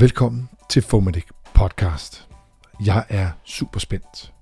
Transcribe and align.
Velkommen 0.00 0.48
til 0.68 0.82
Fomedic 0.82 1.24
Podcast. 1.54 2.28
Jeg 2.84 3.04
er 3.08 3.30
super 3.44 3.80
spændt. 3.80 4.32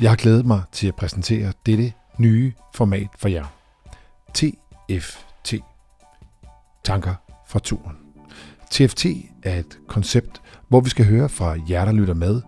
Jeg 0.00 0.10
har 0.10 0.16
glædet 0.16 0.46
mig 0.46 0.62
til 0.72 0.88
at 0.88 0.96
præsentere 0.96 1.52
dette 1.66 1.92
nye 2.18 2.52
format 2.74 3.08
for 3.18 3.28
jer. 3.28 3.44
TFT. 4.34 5.54
Tanker 6.84 7.14
fra 7.46 7.58
turen. 7.58 7.96
TFT 8.70 9.06
er 9.42 9.58
et 9.58 9.78
koncept, 9.88 10.42
hvor 10.68 10.80
vi 10.80 10.90
skal 10.90 11.06
høre 11.06 11.28
fra 11.28 11.56
jer, 11.70 11.84
der 11.84 11.92
lytter 11.92 12.14
med. 12.14 12.42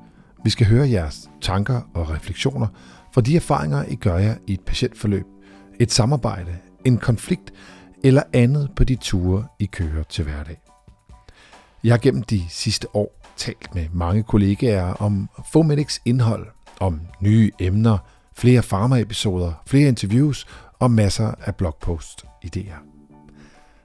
Vi 0.45 0.51
skal 0.51 0.67
høre 0.67 0.91
jeres 0.91 1.31
tanker 1.41 1.81
og 1.95 2.11
refleksioner 2.11 2.67
fra 3.13 3.21
de 3.21 3.37
erfaringer, 3.37 3.85
I 3.85 3.95
gør 3.95 4.19
jer 4.19 4.37
i 4.47 4.53
et 4.53 4.61
patientforløb, 4.61 5.27
et 5.81 5.93
samarbejde, 5.93 6.59
en 6.85 6.99
konflikt 6.99 7.53
eller 8.05 8.23
andet 8.33 8.71
på 8.77 8.85
de 8.85 8.97
ture, 8.97 9.47
I 9.59 9.67
kører 9.67 10.03
til 10.03 10.25
hverdag. 10.25 10.62
Jeg 11.85 11.93
har 11.93 11.99
gennem 11.99 12.23
de 12.23 12.43
sidste 12.49 12.97
år 12.97 13.21
talt 13.37 13.75
med 13.75 13.87
mange 13.93 14.23
kollegaer 14.23 14.93
om 14.93 15.29
Fomedics 15.53 16.01
indhold, 16.05 16.47
om 16.81 17.01
nye 17.21 17.51
emner, 17.61 17.99
flere 18.37 18.63
farmaepisoder, 18.63 19.53
flere 19.67 19.89
interviews 19.89 20.47
og 20.79 20.91
masser 20.91 21.35
af 21.41 21.55
blogpost 21.57 22.25
idéer. 22.45 22.93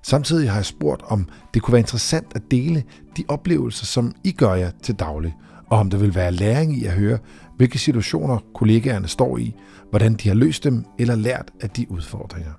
Samtidig 0.02 0.50
har 0.50 0.58
jeg 0.58 0.66
spurgt, 0.66 1.02
om 1.06 1.30
det 1.54 1.62
kunne 1.62 1.72
være 1.72 1.80
interessant 1.80 2.28
at 2.36 2.42
dele 2.52 2.84
de 3.18 3.24
oplevelser, 3.28 3.86
som 3.86 4.16
I 4.24 4.32
gør 4.32 4.54
jer 4.54 4.72
til 4.84 4.96
daglig, 4.96 5.36
og 5.68 5.80
om 5.80 5.90
der 5.90 5.98
vil 5.98 6.16
være 6.16 6.32
læring 6.32 6.78
i 6.78 6.86
at 6.86 6.94
høre, 6.94 7.18
hvilke 7.56 7.80
situationer 7.80 8.40
kollegaerne 8.56 9.08
står 9.08 9.38
i, 9.38 9.56
hvordan 9.90 10.14
de 10.14 10.28
har 10.28 10.36
løst 10.36 10.64
dem 10.64 10.86
eller 11.00 11.16
lært 11.16 11.52
af 11.62 11.70
de 11.70 11.92
udfordringer. 11.92 12.54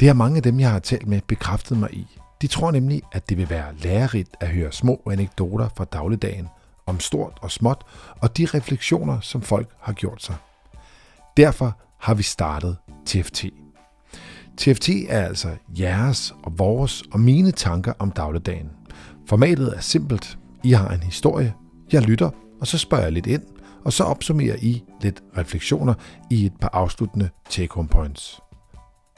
Det 0.00 0.08
har 0.08 0.14
mange 0.14 0.36
af 0.36 0.42
dem, 0.42 0.60
jeg 0.60 0.70
har 0.70 0.78
talt 0.78 1.06
med, 1.06 1.20
bekræftet 1.28 1.78
mig 1.78 1.94
i. 1.94 2.19
De 2.42 2.46
tror 2.46 2.70
nemlig, 2.70 3.02
at 3.12 3.28
det 3.28 3.36
vil 3.36 3.50
være 3.50 3.74
lærerigt 3.78 4.36
at 4.40 4.48
høre 4.48 4.72
små 4.72 5.02
anekdoter 5.10 5.68
fra 5.76 5.84
dagligdagen 5.84 6.48
om 6.86 7.00
stort 7.00 7.38
og 7.42 7.50
småt 7.50 7.84
og 8.20 8.36
de 8.36 8.46
refleksioner, 8.46 9.20
som 9.20 9.42
folk 9.42 9.68
har 9.80 9.92
gjort 9.92 10.22
sig. 10.22 10.36
Derfor 11.36 11.76
har 11.98 12.14
vi 12.14 12.22
startet 12.22 12.76
TFT. 13.06 13.44
TFT 14.56 14.88
er 15.08 15.26
altså 15.26 15.56
jeres 15.78 16.34
og 16.42 16.58
vores 16.58 17.02
og 17.12 17.20
mine 17.20 17.52
tanker 17.52 17.92
om 17.98 18.10
dagligdagen. 18.10 18.70
Formatet 19.26 19.76
er 19.76 19.80
simpelt. 19.80 20.38
I 20.64 20.72
har 20.72 20.88
en 20.88 21.02
historie, 21.02 21.54
jeg 21.92 22.02
lytter, 22.02 22.30
og 22.60 22.66
så 22.66 22.78
spørger 22.78 23.04
jeg 23.04 23.12
lidt 23.12 23.26
ind, 23.26 23.42
og 23.84 23.92
så 23.92 24.04
opsummerer 24.04 24.56
I 24.56 24.84
lidt 25.00 25.22
refleksioner 25.36 25.94
i 26.30 26.46
et 26.46 26.52
par 26.60 26.70
afsluttende 26.72 27.30
take-home 27.50 27.88
points. 27.88 28.40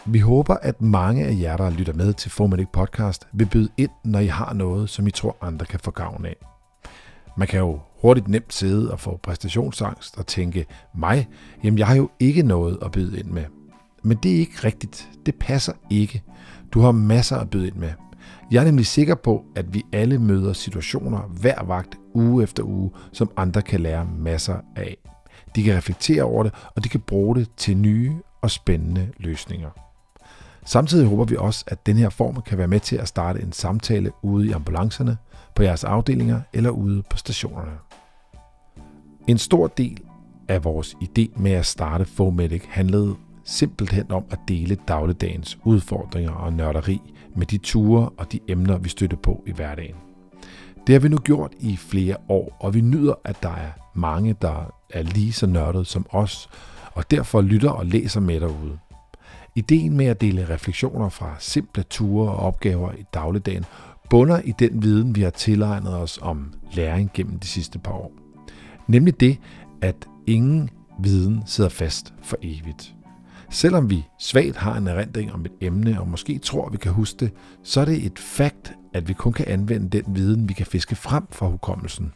Vi 0.07 0.19
håber, 0.19 0.55
at 0.55 0.83
mange 0.83 1.25
af 1.25 1.37
jer, 1.41 1.57
der 1.57 1.71
lytter 1.71 1.93
med 1.93 2.13
til 2.13 2.31
Formatic 2.31 2.69
Podcast, 2.73 3.27
vil 3.33 3.47
byde 3.47 3.69
ind, 3.77 3.91
når 4.05 4.19
I 4.19 4.27
har 4.27 4.53
noget, 4.53 4.91
som 4.91 5.07
I 5.07 5.11
tror 5.11 5.37
andre 5.41 5.67
kan 5.67 5.81
få 5.81 5.91
gavn 5.91 6.27
af. 6.27 6.37
Man 7.37 7.49
kan 7.49 7.59
jo 7.61 7.81
hurtigt 8.01 8.29
nemt 8.29 8.55
sidde 8.55 8.93
og 8.93 9.01
få 9.01 9.21
præstationsangst 9.23 10.19
og 10.19 10.27
tænke, 10.27 10.67
mig, 10.95 11.29
jamen 11.65 11.79
jeg 11.79 11.87
har 11.87 11.95
jo 11.95 12.11
ikke 12.21 12.43
noget 12.43 12.79
at 12.83 12.93
byde 12.93 13.19
ind 13.19 13.29
med. 13.29 13.45
Men 14.03 14.19
det 14.23 14.35
er 14.35 14.39
ikke 14.39 14.65
rigtigt. 14.65 15.09
Det 15.27 15.35
passer 15.35 15.73
ikke. 15.91 16.23
Du 16.73 16.81
har 16.81 16.93
masser 16.93 17.37
at 17.37 17.51
byde 17.51 17.67
ind 17.67 17.77
med. 17.77 17.93
Jeg 18.51 18.61
er 18.61 18.65
nemlig 18.65 18.87
sikker 18.87 19.15
på, 19.15 19.45
at 19.57 19.75
vi 19.75 19.83
alle 19.93 20.19
møder 20.19 20.53
situationer 20.53 21.21
hver 21.21 21.65
vagt 21.65 21.99
uge 22.15 22.43
efter 22.43 22.63
uge, 22.63 22.91
som 23.13 23.31
andre 23.37 23.63
kan 23.63 23.81
lære 23.81 24.07
masser 24.19 24.57
af. 24.77 24.97
De 25.57 25.63
kan 25.63 25.77
reflektere 25.77 26.23
over 26.23 26.43
det, 26.43 26.53
og 26.77 26.85
de 26.85 26.89
kan 26.89 27.01
bruge 27.01 27.37
det 27.37 27.49
til 27.57 27.77
nye 27.77 28.13
og 28.43 28.51
spændende 28.51 29.09
løsninger. 29.19 29.71
Samtidig 30.65 31.09
håber 31.09 31.25
vi 31.25 31.37
også, 31.37 31.65
at 31.67 31.87
den 31.87 31.97
her 31.97 32.09
form 32.09 32.43
kan 32.47 32.59
være 32.59 32.69
med 32.69 32.81
til 32.81 32.97
at 32.97 33.09
starte 33.09 33.43
en 33.43 33.53
samtale 33.53 34.11
ude 34.23 34.49
i 34.49 34.53
ambulancerne, 34.53 35.17
på 35.55 35.63
jeres 35.63 35.85
afdelinger 35.85 36.41
eller 36.53 36.71
ude 36.71 37.03
på 37.11 37.17
stationerne. 37.17 37.73
En 39.29 39.39
stor 39.39 39.67
del 39.67 40.01
af 40.49 40.65
vores 40.65 40.97
idé 41.03 41.41
med 41.41 41.53
at 41.53 41.67
starte 41.67 42.05
Fomedic 42.05 42.63
handlede 42.69 43.15
simpelthen 43.45 44.13
om 44.13 44.25
at 44.31 44.39
dele 44.49 44.79
dagligdagens 44.89 45.59
udfordringer 45.65 46.33
og 46.33 46.53
nørderi 46.53 47.01
med 47.37 47.47
de 47.47 47.59
ture 47.59 48.09
og 48.09 48.33
de 48.33 48.41
emner, 48.49 48.79
vi 48.79 48.89
støtter 48.89 49.17
på 49.17 49.43
i 49.47 49.53
hverdagen. 49.53 49.95
Det 50.87 50.93
har 50.93 51.01
vi 51.01 51.09
nu 51.09 51.17
gjort 51.17 51.53
i 51.61 51.77
flere 51.77 52.17
år, 52.29 52.57
og 52.61 52.75
vi 52.75 52.81
nyder, 52.81 53.15
at 53.25 53.43
der 53.43 53.49
er 53.49 53.71
mange, 53.95 54.37
der 54.43 54.75
er 54.91 55.03
lige 55.03 55.33
så 55.33 55.47
nørdet 55.47 55.87
som 55.87 56.07
os, 56.11 56.49
og 56.95 57.11
derfor 57.11 57.41
lytter 57.41 57.71
og 57.71 57.87
læser 57.87 58.21
med 58.21 58.41
derude. 58.41 58.79
Ideen 59.55 59.97
med 59.97 60.07
at 60.07 60.21
dele 60.21 60.49
refleksioner 60.49 61.09
fra 61.09 61.37
simple 61.39 61.83
ture 61.83 62.33
og 62.33 62.37
opgaver 62.37 62.93
i 62.93 63.05
dagligdagen 63.15 63.65
bunder 64.11 64.41
i 64.41 64.53
den 64.59 64.83
viden, 64.83 65.17
vi 65.17 65.23
har 65.23 65.31
tilegnet 65.31 65.95
os 65.95 66.19
om 66.23 66.53
læring 66.73 67.11
gennem 67.15 67.39
de 67.39 67.47
sidste 67.47 67.79
par 67.79 67.93
år. 67.93 68.13
Nemlig 68.87 69.21
det, 69.21 69.39
at 69.83 70.09
ingen 70.27 70.71
viden 70.99 71.43
sidder 71.47 71.71
fast 71.71 72.15
for 72.23 72.37
evigt. 72.43 72.95
Selvom 73.51 73.91
vi 73.91 74.05
svagt 74.19 74.57
har 74.57 74.77
en 74.77 74.87
erindring 74.87 75.33
om 75.33 75.45
et 75.45 75.53
emne, 75.61 76.01
og 76.01 76.09
måske 76.09 76.39
tror, 76.39 76.69
vi 76.69 76.77
kan 76.77 76.93
huske 76.93 77.17
det, 77.21 77.33
så 77.63 77.81
er 77.81 77.85
det 77.85 78.07
et 78.07 78.19
fakt, 78.19 78.73
at 78.95 79.09
vi 79.09 79.13
kun 79.13 79.33
kan 79.33 79.49
anvende 79.49 79.89
den 79.89 80.17
viden, 80.17 80.49
vi 80.49 80.55
kan 80.55 80.67
fiske 80.67 80.97
frem 80.97 81.27
fra 81.31 81.47
hukommelsen. 81.47 82.13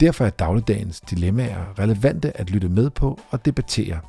Derfor 0.00 0.24
er 0.24 0.30
dagligdagens 0.30 1.00
dilemmaer 1.00 1.78
relevante 1.78 2.36
at 2.36 2.50
lytte 2.50 2.68
med 2.68 2.90
på 2.90 3.20
og 3.30 3.44
debattere, 3.44 4.00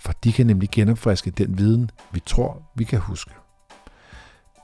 for 0.00 0.12
de 0.24 0.32
kan 0.32 0.46
nemlig 0.46 0.68
genopfriske 0.72 1.30
den 1.30 1.58
viden, 1.58 1.90
vi 2.12 2.20
tror, 2.26 2.62
vi 2.74 2.84
kan 2.84 2.98
huske. 2.98 3.30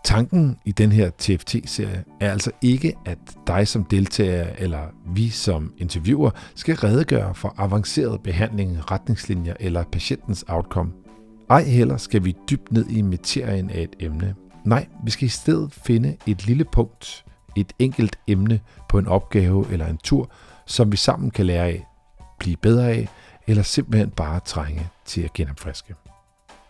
Tanken 0.04 0.58
i 0.64 0.72
den 0.72 0.92
her 0.92 1.10
TFT-serie 1.18 2.04
er 2.20 2.30
altså 2.30 2.50
ikke, 2.62 2.94
at 3.06 3.18
dig 3.46 3.68
som 3.68 3.84
deltager 3.84 4.46
eller 4.58 4.80
vi 5.06 5.28
som 5.28 5.72
interviewer 5.78 6.30
skal 6.54 6.74
redegøre 6.74 7.34
for 7.34 7.54
avanceret 7.58 8.22
behandling, 8.22 8.90
retningslinjer 8.90 9.54
eller 9.60 9.84
patientens 9.92 10.44
outcome. 10.48 10.92
Ej 11.50 11.64
heller 11.64 11.96
skal 11.96 12.24
vi 12.24 12.36
dybt 12.50 12.72
ned 12.72 12.86
i 12.90 13.02
materien 13.02 13.70
af 13.70 13.82
et 13.82 13.96
emne. 14.00 14.34
Nej, 14.64 14.86
vi 15.04 15.10
skal 15.10 15.26
i 15.26 15.28
stedet 15.28 15.72
finde 15.72 16.16
et 16.26 16.46
lille 16.46 16.64
punkt, 16.64 17.24
et 17.56 17.72
enkelt 17.78 18.18
emne 18.28 18.60
på 18.88 18.98
en 18.98 19.06
opgave 19.06 19.66
eller 19.72 19.86
en 19.86 19.98
tur, 19.98 20.30
som 20.66 20.92
vi 20.92 20.96
sammen 20.96 21.30
kan 21.30 21.46
lære 21.46 21.64
af, 21.64 21.86
blive 22.38 22.56
bedre 22.56 22.90
af, 22.90 23.08
eller 23.46 23.62
simpelthen 23.62 24.10
bare 24.10 24.40
trænge 24.40 24.88
til 25.04 25.20
at 25.20 25.32
genopfriske. 25.32 25.94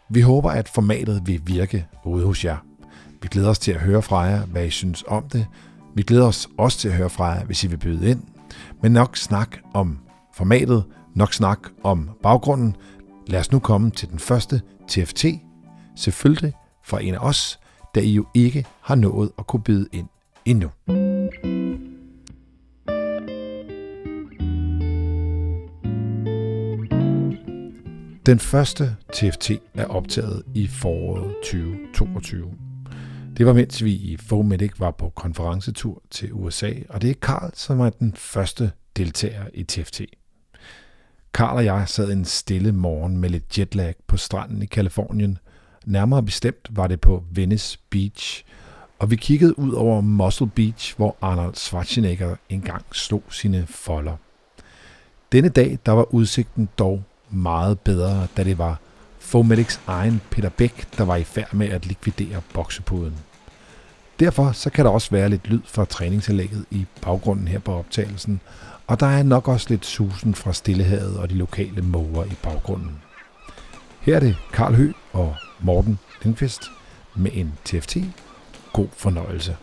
Vi 0.08 0.20
håber, 0.20 0.50
at 0.50 0.68
formatet 0.68 1.22
vil 1.26 1.40
virke 1.44 1.86
ude 2.04 2.26
hos 2.26 2.44
jer. 2.44 2.56
Vi 3.22 3.28
glæder 3.28 3.48
os 3.48 3.58
til 3.58 3.72
at 3.72 3.80
høre 3.80 4.02
fra 4.02 4.18
jer, 4.18 4.46
hvad 4.46 4.66
I 4.66 4.70
synes 4.70 5.04
om 5.08 5.28
det. 5.28 5.46
Vi 5.94 6.02
glæder 6.02 6.26
os 6.26 6.48
også 6.58 6.78
til 6.78 6.88
at 6.88 6.94
høre 6.94 7.10
fra 7.10 7.24
jer, 7.26 7.44
hvis 7.44 7.64
I 7.64 7.66
vil 7.66 7.76
byde 7.76 8.10
ind. 8.10 8.22
Men 8.82 8.92
nok 8.92 9.16
snak 9.16 9.56
om 9.74 9.98
formatet, 10.34 10.84
nok 11.14 11.32
snak 11.32 11.58
om 11.82 12.10
baggrunden. 12.22 12.76
Lad 13.26 13.40
os 13.40 13.52
nu 13.52 13.58
komme 13.58 13.90
til 13.90 14.10
den 14.10 14.18
første 14.18 14.60
TFT, 14.88 15.24
selvfølgelig 15.96 16.52
fra 16.84 17.02
en 17.02 17.14
af 17.14 17.18
os, 17.18 17.58
da 17.94 18.00
I 18.00 18.12
jo 18.12 18.26
ikke 18.34 18.64
har 18.80 18.94
nået 18.94 19.30
at 19.38 19.46
kunne 19.46 19.62
byde 19.62 19.88
ind 19.92 20.06
endnu. 20.44 20.70
Den 28.26 28.38
første 28.38 28.96
TFT 29.12 29.50
er 29.74 29.86
optaget 29.86 30.42
i 30.54 30.66
foråret 30.66 31.34
2022. 31.44 32.52
Det 33.36 33.46
var 33.46 33.52
mens 33.52 33.84
vi 33.84 33.92
i 33.92 34.16
Fomedic 34.16 34.72
var 34.78 34.90
på 34.90 35.08
konferencetur 35.08 36.02
til 36.10 36.32
USA, 36.32 36.72
og 36.88 37.02
det 37.02 37.10
er 37.10 37.14
Karl, 37.22 37.50
som 37.54 37.80
er 37.80 37.90
den 37.90 38.14
første 38.16 38.72
deltager 38.96 39.44
i 39.54 39.64
TFT. 39.64 40.00
Karl 41.34 41.56
og 41.56 41.64
jeg 41.64 41.88
sad 41.88 42.12
en 42.12 42.24
stille 42.24 42.72
morgen 42.72 43.16
med 43.16 43.28
lidt 43.28 43.58
jetlag 43.58 43.94
på 44.06 44.16
stranden 44.16 44.62
i 44.62 44.66
Kalifornien. 44.66 45.38
Nærmere 45.86 46.22
bestemt 46.22 46.68
var 46.70 46.86
det 46.86 47.00
på 47.00 47.24
Venice 47.30 47.78
Beach, 47.90 48.44
og 48.98 49.10
vi 49.10 49.16
kiggede 49.16 49.58
ud 49.58 49.72
over 49.72 50.00
Muscle 50.00 50.50
Beach, 50.50 50.96
hvor 50.96 51.16
Arnold 51.20 51.54
Schwarzenegger 51.54 52.36
engang 52.48 52.84
slog 52.92 53.22
sine 53.30 53.66
folder. 53.66 54.16
Denne 55.32 55.48
dag 55.48 55.78
der 55.86 55.92
var 55.92 56.14
udsigten 56.14 56.68
dog 56.78 57.04
meget 57.32 57.80
bedre, 57.80 58.26
da 58.36 58.44
det 58.44 58.58
var 58.58 58.78
Fomedics 59.18 59.80
egen 59.86 60.20
Peter 60.30 60.48
Bæk, 60.48 60.86
der 60.98 61.04
var 61.04 61.16
i 61.16 61.24
færd 61.24 61.54
med 61.54 61.68
at 61.68 61.86
likvidere 61.86 62.40
boksepuden. 62.54 63.14
Derfor 64.20 64.52
så 64.52 64.70
kan 64.70 64.84
der 64.84 64.90
også 64.90 65.10
være 65.10 65.28
lidt 65.28 65.48
lyd 65.48 65.60
fra 65.64 65.84
træningsanlægget 65.84 66.64
i 66.70 66.86
baggrunden 67.02 67.48
her 67.48 67.58
på 67.58 67.72
optagelsen, 67.72 68.40
og 68.86 69.00
der 69.00 69.06
er 69.06 69.22
nok 69.22 69.48
også 69.48 69.66
lidt 69.70 69.86
susen 69.86 70.34
fra 70.34 70.52
Stillehavet 70.52 71.16
og 71.18 71.30
de 71.30 71.34
lokale 71.34 71.82
måger 71.82 72.24
i 72.24 72.36
baggrunden. 72.42 73.02
Her 74.00 74.16
er 74.16 74.20
det 74.20 74.36
Karl 74.52 74.74
Hø 74.74 74.92
og 75.12 75.36
Morten 75.60 75.98
Lindqvist 76.22 76.62
med 77.14 77.30
en 77.34 77.52
TFT. 77.64 77.96
God 78.72 78.88
fornøjelse. 78.96 79.56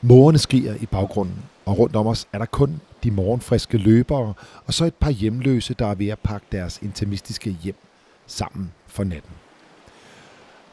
Mågerne 0.00 0.38
skriger 0.38 0.74
i 0.74 0.86
baggrunden, 0.86 1.42
og 1.64 1.78
rundt 1.78 1.96
om 1.96 2.06
os 2.06 2.28
er 2.32 2.38
der 2.38 2.46
kun 2.46 2.80
de 3.02 3.10
morgenfriske 3.10 3.78
løbere, 3.78 4.34
og 4.66 4.74
så 4.74 4.84
et 4.84 4.94
par 4.94 5.10
hjemløse, 5.10 5.74
der 5.74 5.86
er 5.86 5.94
ved 5.94 6.08
at 6.08 6.18
pakke 6.18 6.46
deres 6.52 6.78
intimistiske 6.82 7.56
hjem 7.62 7.76
sammen 8.26 8.72
for 8.86 9.04
natten. 9.04 9.32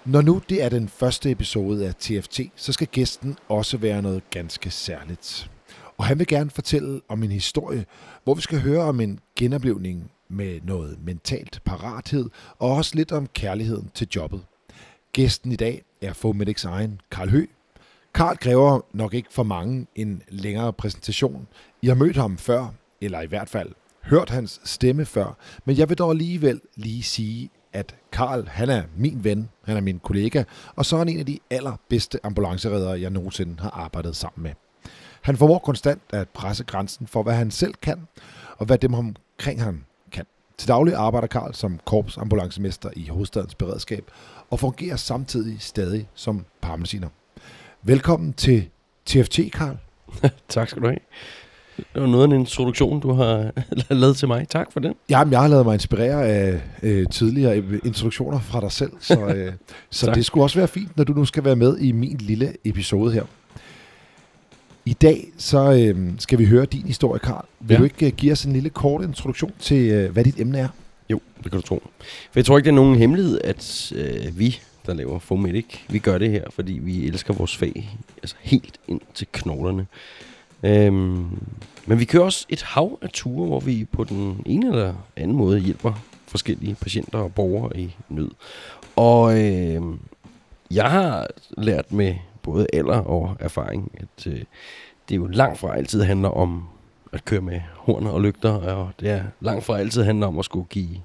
Når 0.06 0.22
nu 0.22 0.42
det 0.50 0.64
er 0.64 0.70
den 0.70 0.90
første 0.90 1.32
episode 1.32 1.88
af 1.88 1.96
TFT, 1.96 2.40
så 2.56 2.74
skal 2.74 2.88
gæsten 2.88 3.38
også 3.50 3.78
være 3.78 4.02
noget 4.02 4.30
ganske 4.30 4.72
særligt. 4.72 5.52
Og 5.98 6.06
han 6.06 6.20
vil 6.20 6.28
gerne 6.28 6.50
fortælle 6.50 7.02
om 7.08 7.24
en 7.24 7.32
historie, 7.32 7.86
hvor 8.24 8.34
vi 8.34 8.42
skal 8.42 8.62
høre 8.62 8.82
om 8.82 9.00
en 9.00 9.20
genoplevning 9.36 10.12
med 10.30 10.60
noget 10.64 10.98
mentalt 11.04 11.62
parathed, 11.66 12.30
og 12.60 12.72
også 12.72 12.96
lidt 12.96 13.12
om 13.12 13.28
kærligheden 13.28 13.92
til 13.94 14.08
jobbet. 14.16 14.42
Gæsten 15.14 15.52
i 15.52 15.56
dag 15.56 15.84
er 16.02 16.14
Fomedics 16.14 16.66
egen 16.66 17.02
Karl 17.12 17.30
Hø. 17.30 17.46
Karl 18.14 18.38
kræver 18.38 18.82
nok 18.94 19.14
ikke 19.14 19.34
for 19.34 19.44
mange 19.44 19.88
en 19.96 20.22
længere 20.30 20.74
præsentation. 20.74 21.48
I 21.82 21.88
har 21.88 21.96
mødt 21.96 22.18
ham 22.18 22.38
før, 22.38 22.68
eller 23.02 23.22
i 23.22 23.28
hvert 23.28 23.50
fald 23.50 23.70
hørt 24.04 24.30
hans 24.30 24.62
stemme 24.64 25.06
før, 25.06 25.38
men 25.66 25.78
jeg 25.78 25.90
vil 25.90 25.98
dog 25.98 26.12
alligevel 26.12 26.62
lige 26.76 27.04
sige, 27.04 27.50
at 27.74 27.96
Karl, 28.12 28.48
han 28.48 28.70
er 28.70 28.84
min 28.98 29.24
ven, 29.24 29.50
han 29.66 29.78
er 29.78 29.82
min 29.82 30.00
kollega, 30.00 30.44
og 30.76 30.86
så 30.86 30.96
er 30.96 30.98
han 30.98 31.10
en 31.10 31.20
af 31.20 31.26
de 31.26 31.40
allerbedste 31.50 32.20
ambulanceredere, 32.24 33.02
jeg 33.02 33.10
nogensinde 33.10 33.56
har 33.60 33.70
arbejdet 33.70 34.16
sammen 34.16 34.44
med. 34.44 34.52
Han 35.22 35.38
formår 35.38 35.60
konstant 35.60 36.02
at 36.10 36.30
presse 36.30 36.64
grænsen 36.64 37.08
for, 37.08 37.24
hvad 37.24 37.34
han 37.34 37.52
selv 37.52 37.74
kan, 37.82 38.08
og 38.58 38.66
hvad 38.66 38.78
dem 38.78 38.94
omkring 38.94 39.64
ham 39.64 39.84
kan. 40.12 40.26
Til 40.58 40.68
daglig 40.68 40.94
arbejder 40.94 41.28
Karl 41.28 41.54
som 41.54 41.80
korpsambulancemester 41.86 42.90
i 42.96 43.08
hovedstadens 43.08 43.56
beredskab, 43.56 44.12
og 44.50 44.60
fungerer 44.60 44.96
samtidig 44.96 45.62
stadig 45.62 46.08
som 46.14 46.46
paramediciner. 46.62 47.10
Velkommen 47.84 48.34
til 48.34 48.70
TFT, 49.06 49.40
Karl. 49.54 49.78
tak 50.50 50.70
skal 50.70 50.82
du 50.82 50.88
have. 50.88 51.00
Det 51.78 52.02
var 52.02 52.08
noget 52.08 52.24
af 52.24 52.28
en 52.28 52.40
introduktion, 52.40 53.00
du 53.00 53.12
har 53.12 53.52
lavet 53.90 54.18
til 54.18 54.28
mig. 54.28 54.48
Tak 54.50 54.72
for 54.72 54.80
den. 54.80 54.94
Jamen, 55.10 55.32
jeg 55.32 55.40
har 55.40 55.48
lavet 55.48 55.66
mig 55.66 55.74
inspirere 55.74 56.28
af 56.28 56.62
øh, 56.84 57.08
tidligere 57.12 57.58
introduktioner 57.86 58.40
fra 58.40 58.62
dig 58.62 58.72
selv, 58.72 58.92
så, 59.00 59.26
øh, 59.26 59.54
så 59.90 60.12
det 60.12 60.26
skulle 60.26 60.44
også 60.44 60.60
være 60.60 60.68
fint, 60.68 60.98
når 60.98 61.04
du 61.04 61.14
nu 61.14 61.26
skal 61.26 61.44
være 61.44 61.56
med 61.56 61.78
i 61.78 61.92
min 61.92 62.18
lille 62.18 62.54
episode 62.66 63.12
her. 63.12 63.24
I 64.86 64.94
dag 64.94 65.28
så 65.38 65.72
øh, 65.72 66.12
skal 66.20 66.40
vi 66.40 66.46
høre 66.46 66.66
din 66.66 66.88
historie, 66.88 67.20
Karl. 67.20 67.46
Vil 67.60 67.74
ja. 67.74 67.80
du 67.80 67.84
ikke 67.84 68.06
uh, 68.06 68.12
give 68.12 68.32
os 68.32 68.46
en 68.46 68.54
lille 68.54 68.70
kort 68.70 69.04
introduktion 69.04 69.52
til, 69.60 70.06
uh, 70.06 70.12
hvad 70.12 70.24
dit 70.24 70.40
emne 70.40 70.60
er? 70.60 70.68
Jo, 71.10 71.20
det 71.44 71.52
kan 71.52 71.62
du 71.62 71.68
tro. 71.68 71.84
For 72.00 72.32
jeg 72.36 72.46
tror 72.46 72.58
ikke, 72.58 72.66
det 72.66 72.72
er 72.72 72.76
nogen 72.76 72.96
hemmelighed, 72.98 73.42
at 73.44 73.92
øh, 73.96 74.40
vi, 74.40 74.60
der 74.86 74.94
laver 74.94 75.20
Fomedic, 75.20 75.80
vi 75.90 76.00
gør 76.00 76.18
det 76.18 76.32
her, 76.32 76.44
fordi 76.50 76.74
vi 76.74 77.08
elsker 77.08 77.34
vores 77.34 77.58
fag 77.58 77.98
altså 78.18 78.36
helt 78.40 78.80
ind 78.88 79.02
til 79.14 79.28
knoglerne. 79.32 79.88
Øhm, 80.64 81.40
men 81.86 82.00
vi 82.00 82.06
kører 82.06 82.24
også 82.24 82.46
et 82.50 82.62
hav 82.62 83.00
af 83.02 83.10
ture, 83.10 83.48
hvor 83.48 83.60
vi 83.60 83.86
på 83.92 84.04
den 84.04 84.44
ene 84.46 84.68
eller 84.68 84.94
anden 85.16 85.38
måde 85.38 85.60
hjælper 85.60 85.94
forskellige 86.28 86.76
patienter 86.76 87.20
og 87.20 87.34
borgere 87.34 87.80
i 87.80 87.96
nød. 88.10 88.32
Og 88.96 89.40
øh, 89.40 89.82
jeg 90.72 90.92
har 90.92 91.28
lært 91.58 91.92
med 91.92 92.16
både 92.42 92.68
alder 92.74 92.98
og 92.98 93.38
erfaring, 93.40 93.92
at 93.94 94.28
øh, 94.28 94.42
det 95.10 95.16
jo 95.16 95.28
langt 95.28 95.60
fra 95.60 95.78
altid 95.78 96.02
handler 96.02 96.30
om 96.30 96.68
at 97.14 97.26
køre 97.26 97.42
med 97.42 97.62
horn 97.76 98.08
og 98.08 98.22
lygter, 98.22 98.52
og 98.52 98.90
det 99.00 99.10
er 99.10 99.24
langt 99.42 99.66
fra 99.66 99.80
altid 99.80 100.04
handler 100.04 100.28
om 100.28 100.40
at 100.40 100.46
skulle 100.46 100.66
give 100.70 100.98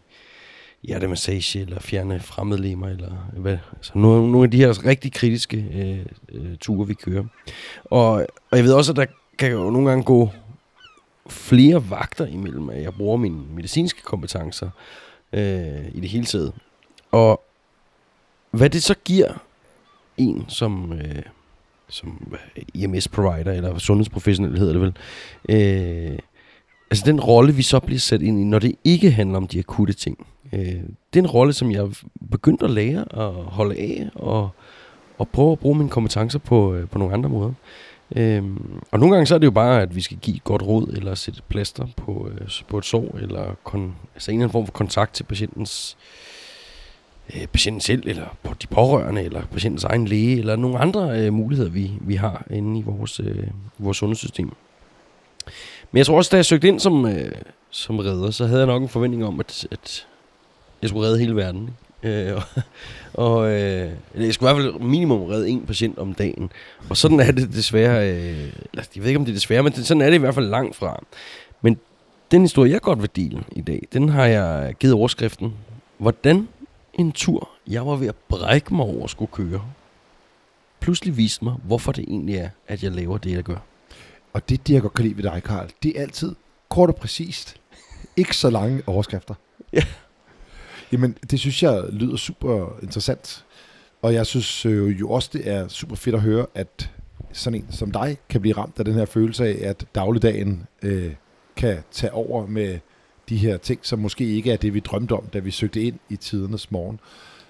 hjertemassage, 0.84 1.60
eller 1.60 1.80
fjerne 1.80 2.20
fremmedlemmer, 2.20 2.88
eller 2.88 3.12
hvad. 3.36 3.58
Altså 3.72 3.92
nogle, 3.94 4.32
nogle 4.32 4.44
af 4.44 4.50
de 4.50 4.56
her 4.56 4.86
rigtig 4.86 5.12
kritiske 5.12 5.56
øh, 5.74 6.06
øh, 6.32 6.56
ture, 6.56 6.86
vi 6.86 6.94
kører. 6.94 7.24
Og, 7.84 8.26
og 8.50 8.56
jeg 8.58 8.64
ved 8.64 8.72
også, 8.72 8.92
at 8.92 8.96
der 8.96 9.06
kan 9.38 9.50
jo 9.50 9.70
nogle 9.70 9.88
gange 9.88 10.04
gå 10.04 10.30
flere 11.28 11.90
vagter 11.90 12.26
imellem, 12.26 12.68
at 12.68 12.82
jeg 12.82 12.94
bruger 12.94 13.16
mine 13.16 13.42
medicinske 13.54 14.02
kompetencer 14.02 14.70
øh, 15.32 15.84
i 15.94 16.00
det 16.00 16.08
hele 16.08 16.24
taget. 16.24 16.52
Og 17.10 17.42
hvad 18.50 18.70
det 18.70 18.82
så 18.82 18.94
giver 19.04 19.32
en 20.16 20.44
som, 20.48 20.92
øh, 20.92 21.22
som 21.88 22.36
EMS-provider, 22.74 23.52
eller 23.52 23.78
sundhedsprofessionel 23.78 24.58
hedder 24.58 24.72
det 24.72 24.82
vel, 24.82 24.96
øh, 25.48 26.18
altså 26.90 27.04
den 27.06 27.20
rolle, 27.20 27.54
vi 27.54 27.62
så 27.62 27.80
bliver 27.80 27.98
sat 27.98 28.22
ind 28.22 28.40
i, 28.40 28.44
når 28.44 28.58
det 28.58 28.74
ikke 28.84 29.10
handler 29.10 29.36
om 29.36 29.46
de 29.46 29.58
akutte 29.58 29.92
ting, 29.92 30.26
øh, 30.52 30.82
det 31.12 31.20
er 31.20 31.24
en 31.24 31.26
rolle, 31.26 31.52
som 31.52 31.70
jeg 31.70 31.88
begyndte 32.30 32.64
at 32.64 32.70
lære 32.70 33.04
at 33.12 33.32
holde 33.32 33.76
af, 33.76 34.08
og, 34.14 34.50
og 35.18 35.28
prøve 35.28 35.52
at 35.52 35.58
bruge 35.58 35.78
mine 35.78 35.90
kompetencer 35.90 36.38
på, 36.38 36.74
øh, 36.74 36.88
på 36.88 36.98
nogle 36.98 37.14
andre 37.14 37.28
måder. 37.28 37.52
Øhm, 38.16 38.82
og 38.90 38.98
nogle 38.98 39.14
gange 39.14 39.26
så 39.26 39.34
er 39.34 39.38
det 39.38 39.46
jo 39.46 39.50
bare, 39.50 39.82
at 39.82 39.96
vi 39.96 40.00
skal 40.00 40.16
give 40.16 40.38
godt 40.38 40.62
råd, 40.62 40.94
eller 40.96 41.14
sætte 41.14 41.42
plaster 41.48 41.86
på, 41.96 42.28
øh, 42.32 42.48
på 42.68 42.78
et 42.78 42.84
sår, 42.84 43.18
eller 43.18 43.54
kon, 43.64 43.94
altså 44.14 44.30
en 44.30 44.34
eller 44.34 44.44
anden 44.44 44.52
form 44.52 44.66
for 44.66 44.72
kontakt 44.72 45.14
til 45.14 45.24
patientens 45.24 45.96
øh, 47.34 47.46
patienten 47.46 47.80
selv, 47.80 48.02
eller 48.06 48.36
på 48.42 48.54
de 48.62 48.66
pårørende, 48.66 49.22
eller 49.22 49.42
patientens 49.46 49.84
egen 49.84 50.08
læge, 50.08 50.38
eller 50.38 50.56
nogle 50.56 50.78
andre 50.78 51.20
øh, 51.20 51.32
muligheder, 51.32 51.70
vi, 51.70 51.92
vi 52.00 52.14
har 52.14 52.46
inde 52.50 52.80
i 52.80 52.82
vores, 52.82 53.20
øh, 53.20 53.46
vores 53.78 53.96
sundhedssystem. 53.96 54.52
Men 55.92 55.98
jeg 55.98 56.06
tror 56.06 56.16
også, 56.16 56.28
da 56.30 56.36
jeg 56.36 56.44
søgte 56.44 56.68
ind 56.68 56.80
som, 56.80 57.06
øh, 57.06 57.32
som 57.70 57.98
redder, 57.98 58.30
så 58.30 58.46
havde 58.46 58.60
jeg 58.60 58.66
nok 58.66 58.82
en 58.82 58.88
forventning 58.88 59.24
om, 59.24 59.40
at, 59.40 59.66
at 59.70 60.06
jeg 60.84 60.88
skulle 60.88 61.06
redde 61.06 61.18
hele 61.18 61.36
verden. 61.36 61.70
Øh, 62.02 62.34
og 62.34 62.42
og 63.14 63.50
øh, 63.50 63.90
jeg 64.14 64.34
skulle 64.34 64.50
i 64.50 64.54
hvert 64.54 64.64
fald 64.64 64.80
minimum 64.80 65.22
redde 65.22 65.48
en 65.48 65.66
patient 65.66 65.98
om 65.98 66.14
dagen. 66.14 66.50
Og 66.90 66.96
sådan 66.96 67.20
er 67.20 67.30
det 67.32 67.52
desværre, 67.52 68.10
øh, 68.10 68.52
jeg 68.74 68.84
ved 68.94 69.06
ikke 69.06 69.18
om 69.18 69.24
det 69.24 69.32
er 69.32 69.36
desværre, 69.36 69.62
men 69.62 69.72
sådan 69.72 70.00
er 70.00 70.06
det 70.06 70.14
i 70.14 70.18
hvert 70.18 70.34
fald 70.34 70.48
langt 70.48 70.76
fra. 70.76 71.04
Men 71.62 71.78
den 72.30 72.40
historie, 72.40 72.72
jeg 72.72 72.80
godt 72.80 73.00
vil 73.02 73.10
dele 73.16 73.44
i 73.52 73.60
dag, 73.60 73.88
den 73.92 74.08
har 74.08 74.26
jeg 74.26 74.74
givet 74.78 74.94
overskriften. 74.94 75.54
Hvordan 75.98 76.48
en 76.94 77.12
tur, 77.12 77.50
jeg 77.66 77.86
var 77.86 77.96
ved 77.96 78.08
at 78.08 78.14
brække 78.28 78.74
mig 78.74 78.86
over 78.86 79.06
skulle 79.06 79.30
køre, 79.32 79.62
pludselig 80.80 81.16
viste 81.16 81.44
mig, 81.44 81.54
hvorfor 81.64 81.92
det 81.92 82.04
egentlig 82.08 82.36
er, 82.36 82.48
at 82.68 82.82
jeg 82.82 82.92
laver 82.92 83.18
det, 83.18 83.32
jeg 83.32 83.42
gør. 83.42 83.58
Og 84.32 84.48
det, 84.48 84.66
det 84.66 84.74
jeg 84.74 84.82
godt 84.82 84.94
kan 84.94 85.04
lide 85.04 85.16
ved 85.16 85.22
dig, 85.22 85.42
Karl, 85.44 85.70
det 85.82 85.98
er 85.98 86.02
altid 86.02 86.34
kort 86.68 86.88
og 86.88 86.96
præcist. 86.96 87.56
Ikke 88.16 88.36
så 88.36 88.50
lange 88.50 88.82
overskrifter. 88.86 89.34
Ja. 89.72 89.82
Jamen, 90.94 91.16
det 91.30 91.40
synes 91.40 91.62
jeg 91.62 91.84
lyder 91.90 92.16
super 92.16 92.78
interessant. 92.82 93.44
Og 94.02 94.14
jeg 94.14 94.26
synes 94.26 94.66
øh, 94.66 95.00
jo 95.00 95.10
også, 95.10 95.30
det 95.32 95.50
er 95.50 95.68
super 95.68 95.96
fedt 95.96 96.14
at 96.14 96.20
høre, 96.20 96.46
at 96.54 96.90
sådan 97.32 97.60
en 97.60 97.66
som 97.70 97.90
dig 97.90 98.18
kan 98.28 98.40
blive 98.40 98.56
ramt 98.56 98.78
af 98.78 98.84
den 98.84 98.94
her 98.94 99.04
følelse 99.04 99.44
af, 99.46 99.68
at 99.68 99.86
dagligdagen 99.94 100.66
øh, 100.82 101.14
kan 101.56 101.78
tage 101.90 102.12
over 102.12 102.46
med 102.46 102.78
de 103.28 103.36
her 103.36 103.56
ting, 103.56 103.80
som 103.82 103.98
måske 103.98 104.24
ikke 104.24 104.52
er 104.52 104.56
det, 104.56 104.74
vi 104.74 104.80
drømte 104.80 105.12
om, 105.12 105.26
da 105.26 105.38
vi 105.38 105.50
søgte 105.50 105.82
ind 105.82 105.98
i 106.08 106.16
tidernes 106.16 106.70
morgen. 106.70 107.00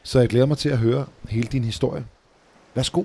Så 0.02 0.20
jeg 0.20 0.28
glæder 0.28 0.46
mig 0.46 0.58
til 0.58 0.68
at 0.68 0.78
høre 0.78 1.06
hele 1.28 1.48
din 1.48 1.64
historie. 1.64 2.04
Værsgo. 2.74 3.04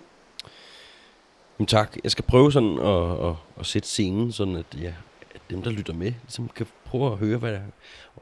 Jamen 1.59 1.67
tak. 1.67 1.97
Jeg 2.03 2.11
skal 2.11 2.25
prøve 2.25 2.51
sådan 2.51 2.79
at, 2.79 3.29
at, 3.29 3.35
at 3.59 3.65
sætte 3.65 3.87
scenen, 3.87 4.31
sådan 4.31 4.55
at, 4.55 4.65
ja, 4.81 4.93
at 5.35 5.41
dem, 5.49 5.61
der 5.61 5.71
lytter 5.71 5.93
med, 5.93 6.11
ligesom 6.23 6.49
kan 6.55 6.67
prøve 6.85 7.11
at 7.11 7.17
høre, 7.17 7.37
hvad 7.37 7.51
der, 7.51 7.59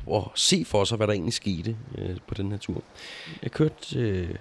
og 0.07 0.31
se 0.35 0.65
for 0.65 0.83
sig, 0.83 0.97
hvad 0.97 1.07
der 1.07 1.13
egentlig 1.13 1.33
skete 1.33 1.77
øh, 1.97 2.17
på 2.27 2.33
den 2.33 2.51
her 2.51 2.57
tur. 2.57 2.81
Jeg 3.43 3.51
kørte 3.51 3.99
øh, 3.99 4.35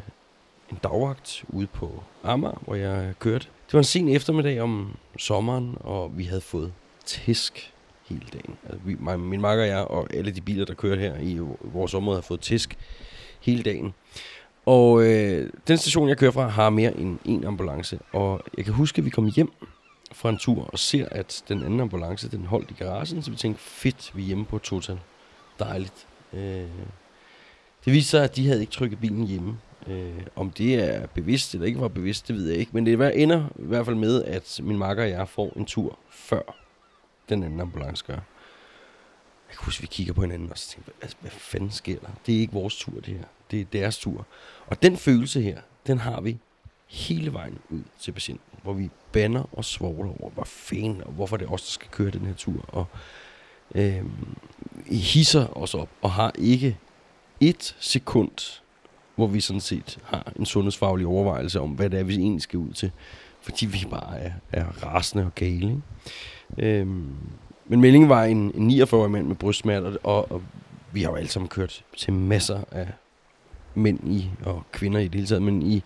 en 0.70 0.78
dagvagt 0.82 1.44
ude 1.49 1.66
på 1.66 2.02
Amager, 2.25 2.62
hvor 2.64 2.75
jeg 2.75 3.14
kørte. 3.18 3.46
Det 3.66 3.73
var 3.73 3.78
en 3.78 3.85
sen 3.85 4.08
eftermiddag 4.08 4.61
om 4.61 4.96
sommeren, 5.18 5.76
og 5.80 6.18
vi 6.18 6.25
havde 6.25 6.40
fået 6.40 6.73
tisk 7.04 7.73
hele 8.08 8.26
dagen. 8.32 8.56
Altså, 8.64 8.80
vi, 8.85 8.96
min 9.16 9.40
makker 9.40 9.64
og 9.64 9.68
jeg, 9.68 9.85
og 9.85 10.14
alle 10.14 10.30
de 10.30 10.40
biler, 10.40 10.64
der 10.64 10.75
kørte 10.75 11.00
her 11.00 11.18
i 11.20 11.38
vores 11.61 11.94
område, 11.94 12.16
har 12.16 12.23
fået 12.23 12.40
tisk 12.40 12.78
hele 13.40 13.62
dagen. 13.62 13.94
Og 14.66 15.02
øh, 15.02 15.50
den 15.68 15.78
station, 15.78 16.08
jeg 16.08 16.18
kører 16.18 16.30
fra, 16.30 16.49
har 16.49 16.70
mere 16.70 16.96
end 16.96 17.18
en 17.25 17.44
ambulance. 17.44 17.99
Og 18.12 18.40
jeg 18.56 18.64
kan 18.64 18.75
huske, 18.75 18.99
at 18.99 19.04
vi 19.04 19.11
kom 19.11 19.26
hjem 19.37 19.52
fra 20.12 20.28
en 20.28 20.38
tur 20.38 20.70
og 20.73 20.78
ser, 20.78 21.08
at 21.11 21.44
den 21.49 21.62
anden 21.62 21.80
ambulance, 21.80 22.30
den 22.30 22.46
holdt 22.46 22.70
i 22.70 22.75
garagen. 22.75 23.23
Så 23.23 23.30
vi 23.30 23.37
tænkte, 23.37 23.62
fedt, 23.62 24.12
vi 24.14 24.23
er 24.23 24.26
hjemme 24.26 24.44
på 24.44 24.56
et 24.56 24.62
total. 24.62 24.99
Dejligt. 25.59 26.07
Øh, 26.33 26.69
det 27.85 27.93
viste 27.93 28.11
sig, 28.11 28.25
at 28.25 28.37
de 28.37 28.47
havde 28.47 28.61
ikke 28.61 28.73
trykket 28.73 29.01
bilen 29.01 29.27
hjemme. 29.27 29.59
Øh, 29.87 30.27
om 30.37 30.51
det 30.51 30.75
er 30.75 31.07
bevidst 31.07 31.55
eller 31.55 31.67
ikke 31.67 31.81
var 31.81 31.89
bevidst, 31.89 32.29
det 32.29 32.37
ved 32.37 32.49
jeg 32.49 32.59
ikke. 32.59 32.71
Men 32.75 32.87
det 32.87 33.23
ender 33.23 33.49
i 33.59 33.65
hvert 33.65 33.85
fald 33.85 33.97
med, 33.97 34.25
at 34.25 34.61
min 34.63 34.79
makker 34.79 35.03
og 35.03 35.11
jeg 35.11 35.29
får 35.29 35.53
en 35.57 35.65
tur 35.65 35.99
før 36.11 36.43
den 37.29 37.43
anden 37.43 37.61
ambulance 37.61 38.05
gør. 38.07 38.15
Jeg 39.49 39.57
kan 39.57 39.65
huske, 39.65 39.81
at 39.81 39.83
vi 39.83 39.87
kigger 39.87 40.13
på 40.13 40.21
hinanden 40.21 40.51
og 40.51 40.59
så 40.59 40.71
tænker, 40.71 40.85
hvad, 40.85 40.95
altså, 41.03 41.17
hvad 41.21 41.31
fanden 41.31 41.71
sker 41.71 41.99
der? 41.99 42.09
Det 42.27 42.37
er 42.37 42.41
ikke 42.41 42.53
vores 42.53 42.77
tur, 42.77 43.01
det 43.01 43.15
her. 43.15 43.25
Det 43.51 43.61
er 43.61 43.65
deres 43.65 43.99
tur. 43.99 44.27
Og 44.67 44.83
den 44.83 44.97
følelse 44.97 45.43
her, 45.43 45.61
den 45.87 45.99
har 45.99 46.21
vi 46.21 46.39
hele 46.87 47.33
vejen 47.33 47.59
ud 47.71 47.83
til 48.01 48.13
patienten, 48.13 48.59
hvor 48.63 48.73
vi 48.73 48.91
banner 49.13 49.45
og 49.53 49.65
svogler 49.65 50.21
over, 50.21 50.31
hvor 50.31 50.45
fanden, 50.45 51.03
og 51.05 51.13
hvorfor 51.13 51.37
det 51.37 51.47
er 51.47 51.51
os, 51.51 51.63
der 51.63 51.71
skal 51.71 51.89
køre 51.91 52.11
den 52.11 52.27
her 52.27 52.35
tur. 52.35 52.65
Og 52.69 52.87
øhm, 53.75 54.37
hisser 54.90 55.59
os 55.59 55.75
op, 55.75 55.88
og 56.02 56.11
har 56.11 56.33
ikke 56.38 56.78
et 57.40 57.76
sekund, 57.81 58.61
hvor 59.16 59.26
vi 59.26 59.40
sådan 59.40 59.61
set 59.61 59.99
har 60.05 60.33
en 60.37 60.47
sundhedsfaglig 60.47 61.07
overvejelse 61.07 61.61
om, 61.61 61.71
hvad 61.71 61.90
det 61.90 62.00
er, 62.00 62.05
vi 62.05 62.14
egentlig 62.14 62.43
skal 62.43 62.59
ud 62.59 62.73
til. 62.73 62.90
Fordi 63.40 63.66
vi 63.66 63.87
bare 63.90 64.19
er, 64.19 64.33
er 64.52 64.64
rasende 64.64 65.25
og 65.25 65.35
gale. 65.35 65.83
Ikke? 66.57 66.81
Øhm, 66.81 67.14
men 67.66 67.81
meldingen 67.81 68.09
var 68.09 68.25
en, 68.25 68.52
en 68.55 68.83
49-årig 68.83 69.11
mand 69.11 69.26
med 69.26 69.37
brystsmerter, 69.37 69.97
og, 70.02 70.33
og 70.33 70.43
vi 70.93 71.02
har 71.02 71.11
jo 71.11 71.16
alle 71.16 71.28
sammen 71.28 71.49
kørt 71.49 71.85
til 71.97 72.12
masser 72.12 72.61
af 72.71 72.88
mænd 73.75 74.12
i, 74.12 74.31
og 74.45 74.62
kvinder 74.73 75.00
i 75.00 75.05
det 75.05 75.14
hele 75.14 75.26
taget, 75.26 75.43
men 75.43 75.62
i, 75.62 75.83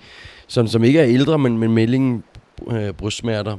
som, 0.46 0.66
som 0.66 0.84
ikke 0.84 1.00
er 1.00 1.06
ældre, 1.06 1.38
men 1.38 1.58
med 1.58 1.68
meldingen 1.68 2.24
øh, 2.68 2.92
brystsmerter, 2.92 3.56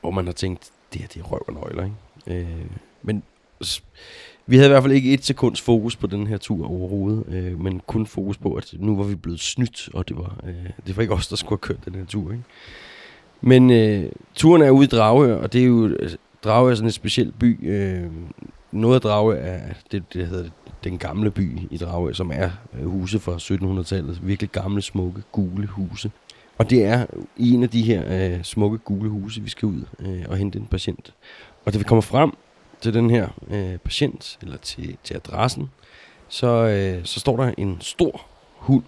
hvor 0.00 0.10
man 0.10 0.26
har 0.26 0.32
tænkt, 0.32 0.70
det 0.92 1.00
her 1.00 1.08
det 1.08 1.20
er 1.20 1.24
røv 1.24 1.44
og 1.48 1.54
nøgler, 1.54 1.84
ikke? 1.84 2.40
Øh, 2.40 2.66
men 3.02 3.22
vi 4.46 4.56
havde 4.56 4.68
i 4.68 4.72
hvert 4.72 4.82
fald 4.82 4.92
ikke 4.92 5.12
et 5.12 5.24
sekunds 5.24 5.60
fokus 5.60 5.96
på 5.96 6.06
den 6.06 6.26
her 6.26 6.36
tur 6.36 6.70
overhovedet, 6.70 7.24
øh, 7.28 7.60
men 7.60 7.80
kun 7.86 8.06
fokus 8.06 8.38
på, 8.38 8.54
at 8.54 8.74
nu 8.78 8.96
var 8.96 9.04
vi 9.04 9.14
blevet 9.14 9.40
snydt, 9.40 9.88
og 9.94 10.08
det 10.08 10.16
var, 10.16 10.40
øh, 10.46 10.70
det 10.86 10.96
var 10.96 11.02
ikke 11.02 11.14
os, 11.14 11.28
der 11.28 11.36
skulle 11.36 11.50
have 11.62 11.74
kørt 11.74 11.84
den 11.84 11.94
her 11.94 12.04
tur. 12.06 12.32
Ikke? 12.32 12.44
Men 13.40 13.70
øh, 13.70 14.10
turen 14.34 14.62
er 14.62 14.70
ude 14.70 14.84
i 14.84 14.88
Dragør, 14.88 15.36
og 15.36 15.52
det 15.52 15.60
er 15.60 15.66
jo 15.66 15.96
altså, 16.00 16.16
Dragør 16.44 16.70
er 16.70 16.74
sådan 16.74 16.88
en 16.88 16.92
speciel 16.92 17.32
by. 17.32 17.68
Øh, 17.68 18.10
noget 18.72 18.94
af 18.94 19.00
Dragør 19.00 19.36
er 19.36 19.60
det, 19.92 20.02
det 20.14 20.26
hedder 20.26 20.50
den 20.84 20.98
gamle 20.98 21.30
by 21.30 21.58
i 21.70 21.76
Dragør, 21.76 22.12
som 22.12 22.30
er 22.34 22.50
øh, 22.78 22.86
huse 22.86 23.18
fra 23.18 23.36
1700-tallet. 23.36 24.20
Virkelig 24.22 24.50
gamle, 24.50 24.82
smukke, 24.82 25.22
gule 25.32 25.66
huse. 25.66 26.10
Og 26.58 26.70
det 26.70 26.84
er 26.84 27.06
en 27.36 27.62
af 27.62 27.68
de 27.68 27.82
her 27.82 28.32
øh, 28.34 28.42
smukke, 28.42 28.78
gule 28.78 29.08
huse, 29.08 29.40
vi 29.40 29.50
skal 29.50 29.66
ud 29.66 29.82
øh, 30.00 30.24
og 30.28 30.36
hente 30.36 30.58
en 30.58 30.66
patient. 30.66 31.14
Og 31.64 31.72
da 31.72 31.78
vi 31.78 31.84
kommer 31.84 32.02
frem 32.02 32.32
til 32.84 32.94
den 32.94 33.10
her 33.10 33.28
øh, 33.50 33.78
patient, 33.78 34.38
eller 34.42 34.56
til, 34.56 34.96
til 35.04 35.14
adressen, 35.14 35.70
så, 36.28 36.46
øh, 36.46 37.04
så 37.04 37.20
står 37.20 37.36
der 37.36 37.54
en 37.58 37.80
stor 37.80 38.26
hund 38.54 38.84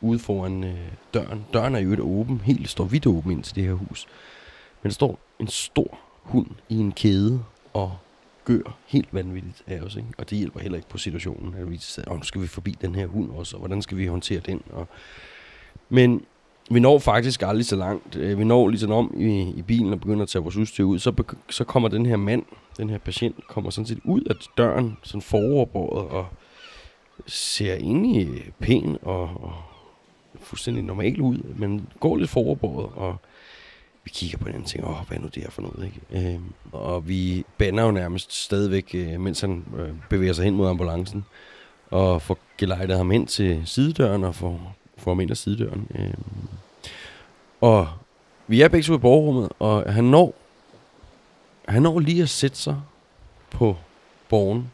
ude 0.00 0.18
foran 0.18 0.64
øh, 0.64 0.78
døren. 1.14 1.46
Døren 1.52 1.74
er 1.74 1.78
jo 1.78 1.92
et 1.92 2.00
åben, 2.00 2.40
helt 2.44 2.68
står 2.68 2.84
vidt 2.84 3.06
åben 3.06 3.32
ind 3.32 3.42
til 3.42 3.54
det 3.54 3.64
her 3.64 3.72
hus. 3.72 4.06
Men 4.82 4.88
der 4.88 4.94
står 4.94 5.18
en 5.38 5.48
stor 5.48 5.98
hund 6.22 6.46
i 6.68 6.76
en 6.76 6.92
kæde 6.92 7.44
og 7.72 7.96
gør 8.44 8.78
helt 8.86 9.14
vanvittigt 9.14 9.62
af 9.66 9.80
os. 9.80 9.96
Ikke? 9.96 10.08
Og 10.18 10.30
det 10.30 10.38
hjælper 10.38 10.60
heller 10.60 10.76
ikke 10.76 10.88
på 10.88 10.98
situationen. 10.98 11.54
At 11.54 11.70
vi 11.70 11.76
siger, 11.78 12.14
nu 12.14 12.22
skal 12.22 12.40
vi 12.40 12.46
forbi 12.46 12.76
den 12.80 12.94
her 12.94 13.06
hund 13.06 13.30
også, 13.30 13.56
og 13.56 13.60
hvordan 13.60 13.82
skal 13.82 13.96
vi 13.96 14.06
håndtere 14.06 14.40
den? 14.40 14.62
Og 14.72 14.88
men 15.88 16.24
vi 16.70 16.80
når 16.80 16.98
faktisk 16.98 17.42
aldrig 17.42 17.66
så 17.66 17.76
langt. 17.76 18.16
Øh, 18.16 18.38
vi 18.38 18.44
når 18.44 18.68
ligesom 18.68 18.90
om 18.90 19.14
i, 19.20 19.52
i 19.56 19.62
bilen 19.62 19.92
og 19.92 20.00
begynder 20.00 20.22
at 20.22 20.28
tage 20.28 20.42
vores 20.42 20.56
udstyr 20.56 20.84
ud. 20.84 20.98
Så, 20.98 21.12
så 21.50 21.64
kommer 21.64 21.88
den 21.88 22.06
her 22.06 22.16
mand, 22.16 22.42
den 22.76 22.90
her 22.90 22.98
patient, 22.98 23.46
kommer 23.48 23.70
sådan 23.70 23.86
set 23.86 24.00
ud 24.04 24.20
af 24.20 24.34
døren, 24.58 24.96
sådan 25.02 25.22
foroverbåret, 25.22 26.08
og 26.08 26.26
ser 27.26 27.74
egentlig 27.74 28.52
pæn 28.58 28.98
og, 29.02 29.22
og 29.22 29.52
fuldstændig 30.40 30.84
normal 30.84 31.20
ud, 31.20 31.38
men 31.56 31.88
går 32.00 32.16
lidt 32.16 32.30
foroverbåret, 32.30 32.90
og 32.94 33.16
vi 34.04 34.10
kigger 34.14 34.38
på 34.38 34.48
den 34.48 34.62
og 34.62 34.66
tænker, 34.66 34.88
åh, 34.88 35.06
hvad 35.08 35.16
er 35.16 35.22
nu 35.22 35.28
det 35.34 35.42
her 35.42 35.50
for 35.50 35.62
noget, 35.62 35.84
ikke? 35.84 36.34
Øhm, 36.34 36.52
og 36.72 37.08
vi 37.08 37.44
bander 37.58 37.84
jo 37.84 37.90
nærmest 37.90 38.44
stadigvæk, 38.44 38.90
øh, 38.94 39.20
mens 39.20 39.40
han 39.40 39.64
øh, 39.78 39.88
bevæger 40.10 40.32
sig 40.32 40.44
hen 40.44 40.54
mod 40.54 40.68
ambulancen, 40.68 41.24
og 41.90 42.22
får 42.22 42.38
gelejtet 42.58 42.96
ham 42.96 43.12
ind 43.12 43.26
til 43.26 43.62
sidedøren, 43.64 44.24
og 44.24 44.34
får 44.34 44.74
får 45.04 45.10
ham 45.10 45.20
ind 45.20 45.30
ad 45.30 45.36
sidedøren. 45.36 45.88
Øh, 45.94 46.14
og 47.60 47.88
vi 48.46 48.60
er 48.60 48.68
begge 48.68 48.84
to 48.86 48.94
i 48.94 48.98
borgerrummet, 48.98 49.48
og 49.58 49.92
han 49.92 50.04
når, 50.04 50.34
han 51.68 51.82
når 51.82 52.00
lige 52.00 52.22
at 52.22 52.28
sætte 52.28 52.56
sig 52.56 52.80
på 53.50 53.76
borgen. 54.28 54.70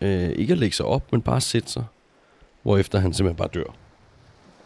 Øh, 0.00 0.30
ikke 0.30 0.52
at 0.52 0.58
lægge 0.58 0.76
sig 0.76 0.86
op, 0.86 1.12
men 1.12 1.22
bare 1.22 1.36
at 1.36 1.42
sætte 1.42 1.70
sig. 1.70 1.84
Hvorefter 2.62 2.98
han 2.98 3.12
simpelthen 3.12 3.36
bare 3.36 3.48
dør. 3.54 3.74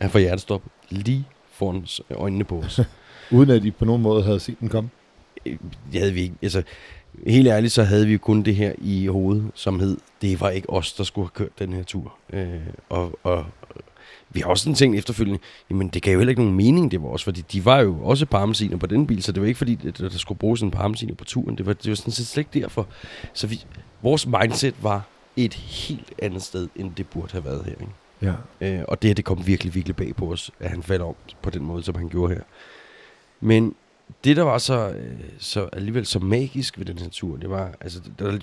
Han 0.01 0.11
får 0.11 0.19
hjertestop 0.19 0.63
lige 0.91 1.29
foran 1.51 1.87
øjnene 2.11 2.45
på 2.45 2.59
os. 2.59 2.81
Uden 3.31 3.51
at 3.51 3.65
I 3.65 3.71
på 3.71 3.85
nogen 3.85 4.03
måde 4.03 4.23
havde 4.23 4.41
set 4.41 4.61
den 4.61 4.69
komme? 4.69 4.91
Øh, 5.47 5.59
det 5.93 6.01
havde 6.01 6.15
vi 6.15 6.21
ikke. 6.21 6.35
Altså, 6.43 6.63
helt 7.27 7.49
ærligt, 7.49 7.73
så 7.73 7.83
havde 7.83 8.07
vi 8.07 8.13
jo 8.13 8.19
kun 8.19 8.43
det 8.43 8.55
her 8.55 8.73
i 8.79 9.07
hovedet, 9.07 9.51
som 9.55 9.81
hed, 9.81 9.97
det 10.23 10.41
var 10.41 10.51
ikke 10.51 10.71
os, 10.71 10.93
der 10.93 11.05
skulle 11.05 11.25
have 11.25 11.47
kørt 11.47 11.59
den 11.59 11.73
her 11.73 11.83
tur. 11.83 12.15
Øh, 12.33 12.61
og, 12.89 13.19
og, 13.23 13.47
vi 14.37 14.41
har 14.41 14.49
også 14.49 14.63
sådan 14.63 14.75
tænkt 14.75 14.99
efterfølgende, 14.99 15.41
jamen 15.71 15.89
det 15.89 16.03
gav 16.03 16.13
jo 16.13 16.19
heller 16.19 16.31
ikke 16.31 16.43
nogen 16.43 16.57
mening, 16.57 16.91
det 16.91 17.03
var 17.03 17.09
også, 17.09 17.25
fordi 17.25 17.41
de 17.53 17.65
var 17.65 17.81
jo 17.81 17.99
også 18.03 18.27
parmesiner 18.27 18.77
på 18.77 18.87
den 18.87 19.07
bil, 19.07 19.23
så 19.23 19.33
det 19.33 19.41
var 19.41 19.47
ikke 19.49 19.59
fordi, 19.59 19.79
at 19.89 19.99
der 19.99 20.09
skulle 20.09 20.39
bruges 20.39 20.63
en 20.63 20.71
parmesiner 20.71 21.15
på 21.15 21.25
turen. 21.25 21.59
Det 21.59 21.67
var, 21.67 21.73
det 21.73 21.89
var 21.89 21.95
sådan 21.95 22.13
set 22.13 22.27
slet 22.27 22.47
ikke 22.47 22.61
derfor. 22.61 22.87
Så 23.33 23.47
vi, 23.47 23.65
vores 24.03 24.27
mindset 24.27 24.75
var 24.83 25.03
et 25.37 25.55
helt 25.55 26.13
andet 26.23 26.43
sted, 26.43 26.69
end 26.77 26.95
det 26.97 27.07
burde 27.07 27.33
have 27.33 27.45
været 27.45 27.65
her. 27.65 27.73
Ikke? 27.73 27.93
Ja. 28.61 28.79
Øh, 28.79 28.85
og 28.89 29.03
det 29.03 29.09
her, 29.09 29.15
det 29.15 29.25
kom 29.25 29.47
virkelig, 29.47 29.75
virkelig 29.75 29.97
bag 29.97 30.17
på 30.17 30.33
os, 30.33 30.51
at 30.61 30.71
han 30.71 30.83
faldt 30.83 31.03
om 31.03 31.15
på 31.43 31.51
den 31.51 31.65
måde, 31.65 31.83
som 31.83 31.95
han 31.95 32.09
gjorde 32.09 32.35
her. 32.35 32.43
Men 33.41 33.75
det, 34.25 34.37
der 34.37 34.43
var 34.43 34.59
så, 34.59 34.89
øh, 34.89 35.19
så 35.39 35.69
alligevel 35.73 36.07
så 36.07 36.19
magisk 36.19 36.79
ved 36.79 36.87
den 36.87 36.99
her 36.99 37.09
tur, 37.09 37.37
det 37.37 37.51
var, 37.51 37.75
altså, 37.81 38.01
der 38.19 38.33
er 38.33 38.39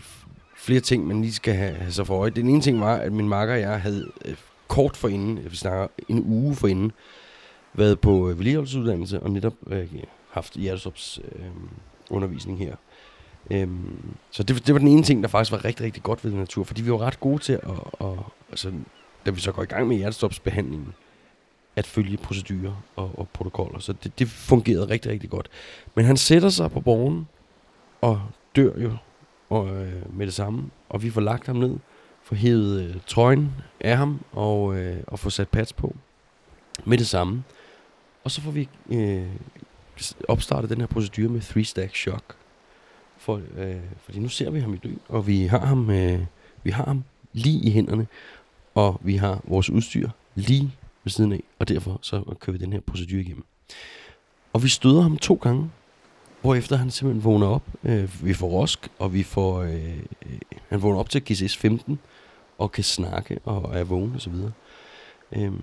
flere 0.57 0.79
ting, 0.79 1.07
man 1.07 1.21
lige 1.21 1.33
skal 1.33 1.53
have, 1.53 1.73
have 1.73 1.91
sig 1.91 2.07
for 2.07 2.17
øje. 2.19 2.29
Den 2.29 2.49
ene 2.49 2.61
ting 2.61 2.81
var, 2.81 2.95
at 2.95 3.13
min 3.13 3.29
makker 3.29 3.53
og 3.53 3.59
jeg 3.59 3.81
havde 3.81 4.11
øh, 4.25 4.35
kort 4.73 4.97
for 4.97 5.07
inden, 5.07 5.51
vi 5.51 5.55
snakker 5.55 5.87
en 6.09 6.23
uge 6.25 6.55
for 6.55 6.67
inden, 6.67 6.91
været 7.73 7.99
på 7.99 8.29
øh, 8.29 8.37
vedligeholdelsesuddannelse 8.37 9.19
og 9.19 9.31
netop 9.31 9.53
øh, 9.67 9.87
haft 10.29 10.53
hjertestops 10.53 11.19
øh, 11.35 11.45
undervisning 12.09 12.59
her. 12.59 12.75
Øhm, 13.51 14.15
så 14.31 14.43
det, 14.43 14.67
det 14.67 14.73
var 14.73 14.79
den 14.79 14.87
ene 14.87 15.03
ting, 15.03 15.23
der 15.23 15.29
faktisk 15.29 15.51
var 15.51 15.65
rigtig, 15.65 15.85
rigtig 15.85 16.03
godt 16.03 16.23
ved 16.23 16.31
den 16.31 16.39
natur, 16.39 16.63
fordi 16.63 16.81
vi 16.81 16.91
var 16.91 17.01
ret 17.01 17.19
gode 17.19 17.39
til 17.39 17.53
at, 17.53 17.63
og, 17.93 18.25
altså, 18.49 18.71
da 19.25 19.31
vi 19.31 19.39
så 19.39 19.51
går 19.51 19.63
i 19.63 19.65
gang 19.65 19.87
med 19.87 19.97
hjertestopsbehandlingen, 19.97 20.93
at 21.75 21.87
følge 21.87 22.17
procedurer 22.17 22.83
og, 22.95 23.11
og 23.19 23.27
protokoller. 23.33 23.79
Så 23.79 23.93
det, 23.93 24.19
det 24.19 24.27
fungerede 24.27 24.89
rigtig, 24.89 25.11
rigtig 25.11 25.29
godt. 25.29 25.49
Men 25.95 26.05
han 26.05 26.17
sætter 26.17 26.49
sig 26.49 26.71
på 26.71 26.81
borgen 26.81 27.27
og 28.01 28.21
dør 28.55 28.79
jo 28.79 28.91
og, 29.49 29.67
øh, 29.67 30.17
med 30.17 30.25
det 30.25 30.33
samme, 30.33 30.69
og 30.89 31.03
vi 31.03 31.09
får 31.09 31.21
lagt 31.21 31.47
ham 31.47 31.55
ned 31.55 31.77
få 32.23 32.35
hævet 32.35 32.81
øh, 32.83 32.95
trøjen 33.07 33.51
af 33.79 33.97
ham 33.97 34.19
og, 34.31 34.77
øh, 34.77 35.03
og 35.07 35.19
få 35.19 35.29
sat 35.29 35.49
pads 35.49 35.73
på 35.73 35.95
med 36.85 36.97
det 36.97 37.07
samme. 37.07 37.43
Og 38.23 38.31
så 38.31 38.41
får 38.41 38.51
vi 38.51 38.69
øh, 38.89 39.27
opstartet 40.27 40.69
den 40.69 40.79
her 40.79 40.87
procedure 40.87 41.29
med 41.29 41.41
three 41.41 41.63
stack 41.63 41.95
shock. 41.95 42.23
For, 43.17 43.41
øh, 43.57 43.75
fordi 44.03 44.19
nu 44.19 44.29
ser 44.29 44.49
vi 44.49 44.59
ham 44.59 44.73
i 44.73 44.77
dø, 44.77 44.89
og 45.07 45.27
vi 45.27 45.43
har 45.43 45.65
ham, 45.65 45.89
øh, 45.89 46.19
vi 46.63 46.71
har 46.71 46.85
ham 46.85 47.03
lige 47.33 47.59
i 47.59 47.71
hænderne, 47.71 48.07
og 48.75 49.01
vi 49.03 49.15
har 49.15 49.41
vores 49.43 49.69
udstyr 49.69 50.09
lige 50.35 50.71
ved 51.03 51.11
siden 51.11 51.31
af, 51.31 51.43
og 51.59 51.67
derfor 51.67 51.99
så 52.01 52.23
kører 52.39 52.57
vi 52.57 52.63
den 52.63 52.73
her 52.73 52.79
procedure 52.79 53.21
igennem. 53.21 53.45
Og 54.53 54.63
vi 54.63 54.67
støder 54.67 55.01
ham 55.01 55.17
to 55.17 55.39
gange, 55.41 55.71
hvorefter 56.41 56.75
han 56.75 56.91
simpelthen 56.91 57.23
vågner 57.23 57.47
op. 57.47 57.63
Øh, 57.83 58.25
vi 58.25 58.33
får 58.33 58.47
rosk, 58.47 58.89
og 58.99 59.13
vi 59.13 59.23
får, 59.23 59.61
øh, 59.61 59.97
øh 60.25 60.39
han 60.69 60.81
vågner 60.81 60.99
op 60.99 61.09
til 61.09 61.23
GCS 61.23 61.57
15, 61.57 61.99
og 62.57 62.71
kan 62.71 62.83
snakke 62.83 63.39
og 63.45 63.79
er 63.79 63.83
vågen 63.83 64.11
og 64.15 64.21
så 64.21 64.29
videre. 64.29 64.51
Øhm, 65.35 65.61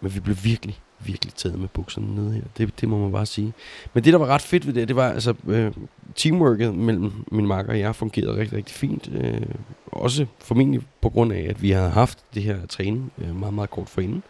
men 0.00 0.14
vi 0.14 0.20
blev 0.20 0.36
virkelig, 0.42 0.80
virkelig 0.98 1.34
taget 1.34 1.58
med 1.58 1.68
bukserne 1.68 2.14
nede 2.14 2.32
her. 2.32 2.42
Det, 2.58 2.80
det 2.80 2.88
må 2.88 2.98
man 2.98 3.12
bare 3.12 3.26
sige. 3.26 3.52
Men 3.94 4.04
det, 4.04 4.12
der 4.12 4.18
var 4.18 4.26
ret 4.26 4.42
fedt 4.42 4.66
ved 4.66 4.74
det, 4.74 4.88
det 4.88 4.96
var 4.96 5.12
altså 5.12 5.34
øh, 5.46 5.72
teamworket 6.14 6.74
mellem 6.74 7.12
min 7.30 7.46
makker 7.46 7.72
og 7.72 7.78
jeg 7.78 7.94
fungerede 7.94 8.36
rigtig, 8.36 8.58
rigtig 8.58 8.74
fint. 8.74 9.08
Øh, 9.12 9.42
også 9.86 10.26
formentlig 10.38 10.82
på 11.00 11.08
grund 11.08 11.32
af, 11.32 11.46
at 11.48 11.62
vi 11.62 11.70
havde 11.70 11.90
haft 11.90 12.18
det 12.34 12.42
her 12.42 12.66
træning 12.66 13.12
øh, 13.18 13.36
meget, 13.36 13.54
meget 13.54 13.70
kort 13.70 13.88
forinden. 13.88 14.22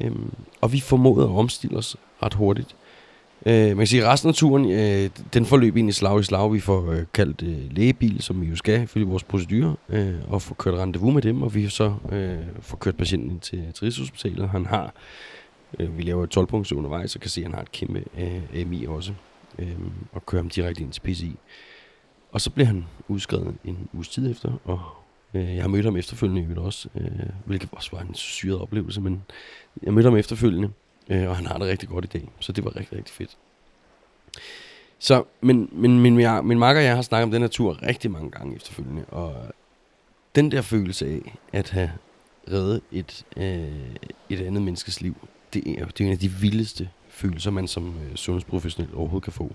Øhm, 0.00 0.34
og 0.60 0.72
vi 0.72 0.80
formåede 0.80 1.26
at 1.26 1.32
omstille 1.32 1.76
os 1.76 1.96
ret 2.22 2.34
hurtigt. 2.34 2.76
Øh, 3.46 3.66
man 3.66 3.76
kan 3.76 3.86
sige, 3.86 4.02
at 4.02 4.08
resten 4.08 4.28
af 4.28 4.34
turen, 4.34 4.70
øh, 4.70 5.10
den 5.34 5.46
forløb 5.46 5.76
ind 5.76 5.88
i 5.88 5.92
slag 5.92 6.20
i 6.20 6.22
slag. 6.22 6.52
Vi 6.52 6.60
får 6.60 6.90
øh, 6.90 7.02
kaldt 7.14 7.42
øh, 7.42 7.76
lægebil, 7.76 8.22
som 8.22 8.40
vi 8.40 8.46
jo 8.46 8.56
skal, 8.56 8.82
ifølge 8.82 9.06
vores 9.06 9.24
procedure, 9.24 9.76
øh, 9.88 10.14
og 10.28 10.42
får 10.42 10.54
kørt 10.54 10.74
rendezvous 10.74 11.14
med 11.14 11.22
dem, 11.22 11.42
og 11.42 11.54
vi 11.54 11.68
så 11.68 11.94
øh, 12.12 12.38
får 12.60 12.76
kørt 12.76 12.96
patienten 12.96 13.30
ind 13.30 13.40
til, 13.40 13.72
til 13.74 13.84
Rigshospitalet. 13.84 14.48
Han 14.48 14.66
har, 14.66 14.94
øh, 15.78 15.98
vi 15.98 16.02
laver 16.02 16.26
12 16.26 16.46
punkter 16.46 16.76
undervejs, 16.76 17.14
og 17.14 17.20
kan 17.20 17.30
se, 17.30 17.40
at 17.40 17.44
han 17.44 17.54
har 17.54 17.62
et 17.62 17.72
kæmpe 17.72 18.04
øh, 18.18 18.60
AMI 18.60 18.84
også, 18.86 19.12
øh, 19.58 19.76
og 20.12 20.26
kører 20.26 20.42
ham 20.42 20.50
direkte 20.50 20.82
ind 20.82 20.92
til 20.92 21.00
PCI. 21.00 21.36
Og 22.32 22.40
så 22.40 22.50
bliver 22.50 22.66
han 22.66 22.86
udskrevet 23.08 23.54
en 23.64 23.88
uges 23.92 24.08
tid 24.08 24.30
efter, 24.30 24.52
og 24.64 24.80
øh, 25.34 25.54
jeg 25.54 25.62
har 25.62 25.68
mødt 25.68 25.84
ham 25.84 25.96
efterfølgende 25.96 26.60
også, 26.60 26.88
øh, 26.94 27.06
hvilket 27.44 27.68
også 27.72 27.90
var 27.92 28.00
en 28.00 28.14
syret 28.14 28.60
oplevelse, 28.60 29.00
men 29.00 29.22
jeg 29.82 29.94
mødte 29.94 30.08
ham 30.08 30.16
efterfølgende, 30.18 30.70
Øh, 31.08 31.28
og 31.28 31.36
han 31.36 31.46
har 31.46 31.58
det 31.58 31.68
rigtig 31.68 31.88
godt 31.88 32.04
i 32.04 32.08
dag. 32.08 32.28
Så 32.40 32.52
det 32.52 32.64
var 32.64 32.76
rigtig, 32.76 32.98
rigtig 32.98 33.14
fedt. 33.14 33.36
Så, 34.98 35.24
men, 35.40 35.68
men 35.72 36.00
min, 36.00 36.16
min, 36.16 36.46
min 36.46 36.58
makker 36.58 36.82
og 36.82 36.86
jeg 36.86 36.94
har 36.94 37.02
snakket 37.02 37.24
om 37.24 37.30
den 37.30 37.42
her 37.42 37.48
tur 37.48 37.82
rigtig 37.82 38.10
mange 38.10 38.30
gange 38.30 38.56
efterfølgende. 38.56 39.04
Og 39.04 39.34
den 40.34 40.50
der 40.50 40.62
følelse 40.62 41.06
af 41.06 41.38
at 41.52 41.70
have 41.70 41.90
reddet 42.50 42.80
et, 42.92 43.24
øh, 43.36 43.94
et 44.28 44.40
andet 44.40 44.62
menneskes 44.62 45.00
liv, 45.00 45.28
det 45.54 45.80
er, 45.80 45.86
det 45.86 46.00
er 46.00 46.04
en 46.04 46.12
af 46.12 46.18
de 46.18 46.30
vildeste 46.30 46.90
følelser, 47.08 47.50
man 47.50 47.68
som 47.68 47.88
øh, 47.88 48.16
sundhedsprofessionel 48.16 48.94
overhovedet 48.94 49.24
kan 49.24 49.32
få. 49.32 49.54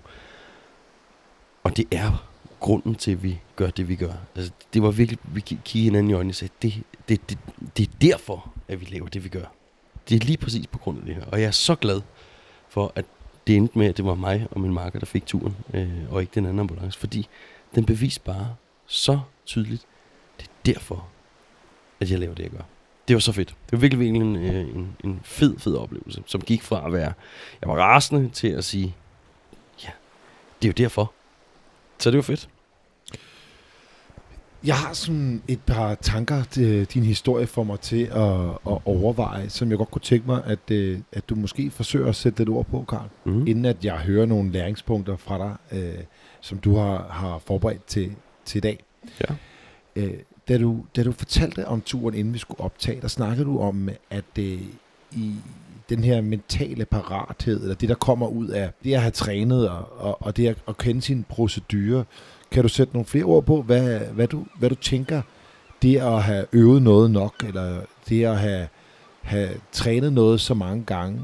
Og 1.62 1.76
det 1.76 1.84
er 1.90 2.28
grunden 2.60 2.94
til, 2.94 3.10
at 3.10 3.22
vi 3.22 3.40
gør 3.56 3.70
det, 3.70 3.88
vi 3.88 3.96
gør. 3.96 4.12
Altså, 4.36 4.52
det 4.74 4.82
var 4.82 4.90
virkelig, 4.90 5.18
vi 5.24 5.40
kiggede 5.40 5.84
hinanden 5.84 6.10
i 6.10 6.14
øjnene 6.14 6.30
og 6.30 6.34
sagde, 6.34 6.54
det, 6.62 6.82
det, 7.08 7.30
det, 7.30 7.38
det 7.76 7.88
er 7.88 7.92
derfor, 8.00 8.52
at 8.68 8.80
vi 8.80 8.84
laver 8.84 9.08
det, 9.08 9.24
vi 9.24 9.28
gør 9.28 9.44
det 10.08 10.22
er 10.22 10.26
lige 10.26 10.36
præcis 10.36 10.66
på 10.66 10.78
grund 10.78 10.98
af 10.98 11.04
det 11.04 11.14
her. 11.14 11.24
Og 11.24 11.40
jeg 11.40 11.46
er 11.46 11.50
så 11.50 11.74
glad 11.74 12.00
for, 12.68 12.92
at 12.94 13.04
det 13.46 13.56
endte 13.56 13.78
med, 13.78 13.86
at 13.86 13.96
det 13.96 14.04
var 14.04 14.14
mig 14.14 14.46
og 14.50 14.60
min 14.60 14.74
marker, 14.74 14.98
der 14.98 15.06
fik 15.06 15.26
turen, 15.26 15.56
øh, 15.74 16.12
og 16.12 16.20
ikke 16.20 16.34
den 16.34 16.44
anden 16.46 16.60
ambulance. 16.60 16.98
Fordi 16.98 17.28
den 17.74 17.84
beviste 17.84 18.20
bare 18.20 18.54
så 18.86 19.20
tydeligt, 19.46 19.86
det 20.40 20.46
er 20.46 20.72
derfor, 20.72 21.08
at 22.00 22.10
jeg 22.10 22.18
laver 22.18 22.34
det, 22.34 22.42
jeg 22.42 22.50
gør. 22.50 22.62
det 23.08 23.14
var 23.14 23.20
så 23.20 23.32
fedt. 23.32 23.48
Det 23.48 23.72
var 23.72 23.78
virkelig, 23.78 24.00
virkelig 24.00 24.22
en, 24.22 24.36
øh, 24.36 24.74
en, 24.76 24.96
en 25.04 25.20
fed, 25.24 25.58
fed 25.58 25.76
oplevelse, 25.76 26.22
som 26.26 26.40
gik 26.40 26.62
fra 26.62 26.86
at 26.86 26.92
være, 26.92 27.12
jeg 27.60 27.68
var 27.68 27.76
rasende 27.76 28.28
til 28.28 28.48
at 28.48 28.64
sige, 28.64 28.94
ja, 29.84 29.90
det 30.62 30.68
er 30.68 30.72
jo 30.72 30.84
derfor. 30.84 31.12
Så 31.98 32.10
det 32.10 32.16
var 32.16 32.22
fedt. 32.22 32.48
Jeg 34.64 34.76
har 34.76 34.92
sådan 34.92 35.42
et 35.48 35.60
par 35.66 35.94
tanker, 35.94 36.42
din 36.94 37.02
historie 37.02 37.46
får 37.46 37.64
mig 37.64 37.80
til 37.80 38.02
at, 38.02 38.40
at 38.66 38.78
overveje, 38.84 39.48
som 39.48 39.70
jeg 39.70 39.78
godt 39.78 39.90
kunne 39.90 40.02
tænke 40.02 40.26
mig, 40.26 40.42
at, 40.46 40.70
øh, 40.70 40.98
at 41.12 41.28
du 41.28 41.34
måske 41.34 41.70
forsøger 41.70 42.08
at 42.08 42.16
sætte 42.16 42.38
lidt 42.38 42.48
ord 42.48 42.66
på, 42.66 42.84
Karl, 42.88 43.08
Mm. 43.24 43.46
inden 43.46 43.64
at 43.64 43.84
jeg 43.84 43.96
hører 43.98 44.26
nogle 44.26 44.52
læringspunkter 44.52 45.16
fra 45.16 45.38
dig, 45.38 45.78
øh, 45.78 46.04
som 46.40 46.58
du 46.58 46.76
har, 46.76 47.06
har 47.10 47.38
forberedt 47.46 47.84
til, 47.86 48.12
til 48.44 48.58
i 48.58 48.60
dag. 48.60 48.84
Ja. 49.20 49.34
Øh, 49.96 50.12
da, 50.48 50.58
du, 50.58 50.84
da 50.96 51.02
du 51.02 51.12
fortalte 51.12 51.68
om 51.68 51.80
turen, 51.80 52.14
inden 52.14 52.34
vi 52.34 52.38
skulle 52.38 52.60
optage, 52.60 53.00
der 53.00 53.08
snakkede 53.08 53.44
du 53.46 53.58
om, 53.60 53.88
at 54.10 54.24
øh, 54.38 54.60
i 55.12 55.34
den 55.88 56.04
her 56.04 56.20
mentale 56.20 56.84
parathed, 56.84 57.62
eller 57.62 57.74
det, 57.74 57.88
der 57.88 57.94
kommer 57.94 58.26
ud 58.26 58.48
af 58.48 58.70
det 58.84 58.94
at 58.94 59.00
have 59.00 59.10
trænet, 59.10 59.68
og, 59.68 59.88
og, 59.98 60.22
og 60.22 60.36
det 60.36 60.46
at, 60.48 60.56
at 60.68 60.78
kende 60.78 61.02
sine 61.02 61.24
procedurer, 61.28 62.04
kan 62.50 62.62
du 62.62 62.68
sætte 62.68 62.92
nogle 62.92 63.06
flere 63.06 63.24
ord 63.24 63.44
på, 63.44 63.62
hvad, 63.62 63.98
hvad, 63.98 64.28
du, 64.28 64.46
hvad 64.58 64.70
du 64.70 64.74
tænker, 64.74 65.22
det 65.82 65.96
at 65.96 66.22
have 66.22 66.46
øvet 66.52 66.82
noget 66.82 67.10
nok, 67.10 67.44
eller 67.46 67.80
det 68.08 68.24
at 68.24 68.38
have, 68.38 68.68
have 69.22 69.50
trænet 69.72 70.12
noget 70.12 70.40
så 70.40 70.54
mange 70.54 70.84
gange, 70.84 71.20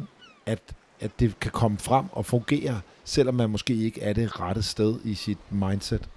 at, 0.47 0.59
at 1.01 1.11
det 1.21 1.41
kan 1.41 1.51
komme 1.51 1.79
frem 1.79 2.05
og 2.13 2.25
fungere, 2.25 2.81
selvom 3.05 3.35
man 3.35 3.51
måske 3.51 3.75
ikke 3.75 4.03
er 4.03 4.13
det 4.13 4.41
rette 4.41 4.63
sted 4.63 4.99
i 5.05 5.15
sit 5.15 5.39
mindset? 5.51 6.09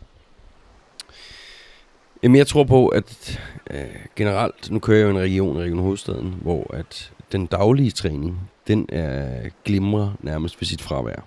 Jamen, 2.24 2.38
jeg 2.38 2.48
tror 2.48 2.64
på, 2.64 2.88
at 2.88 3.40
øh, 3.72 3.86
generelt, 4.16 4.72
nu 4.72 4.80
kører 4.80 4.98
jeg 4.98 5.04
jo 5.04 5.10
i 5.10 5.12
en 5.12 5.20
region, 5.20 5.58
Region 5.58 5.80
Hovedstaden, 5.80 6.36
hvor 6.42 6.74
at 6.74 7.12
den 7.32 7.46
daglige 7.46 7.92
træning, 7.92 8.50
den 8.68 8.86
er 8.90 9.50
glimrer 9.66 10.12
nærmest 10.20 10.62
ved 10.62 10.66
sit 10.66 10.82
fravær. 10.82 11.26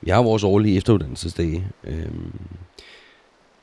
Vi 0.00 0.10
har 0.10 0.22
vores 0.22 0.44
årlige 0.44 0.76
efteruddannelsesdage, 0.76 1.66
øh, 1.84 2.08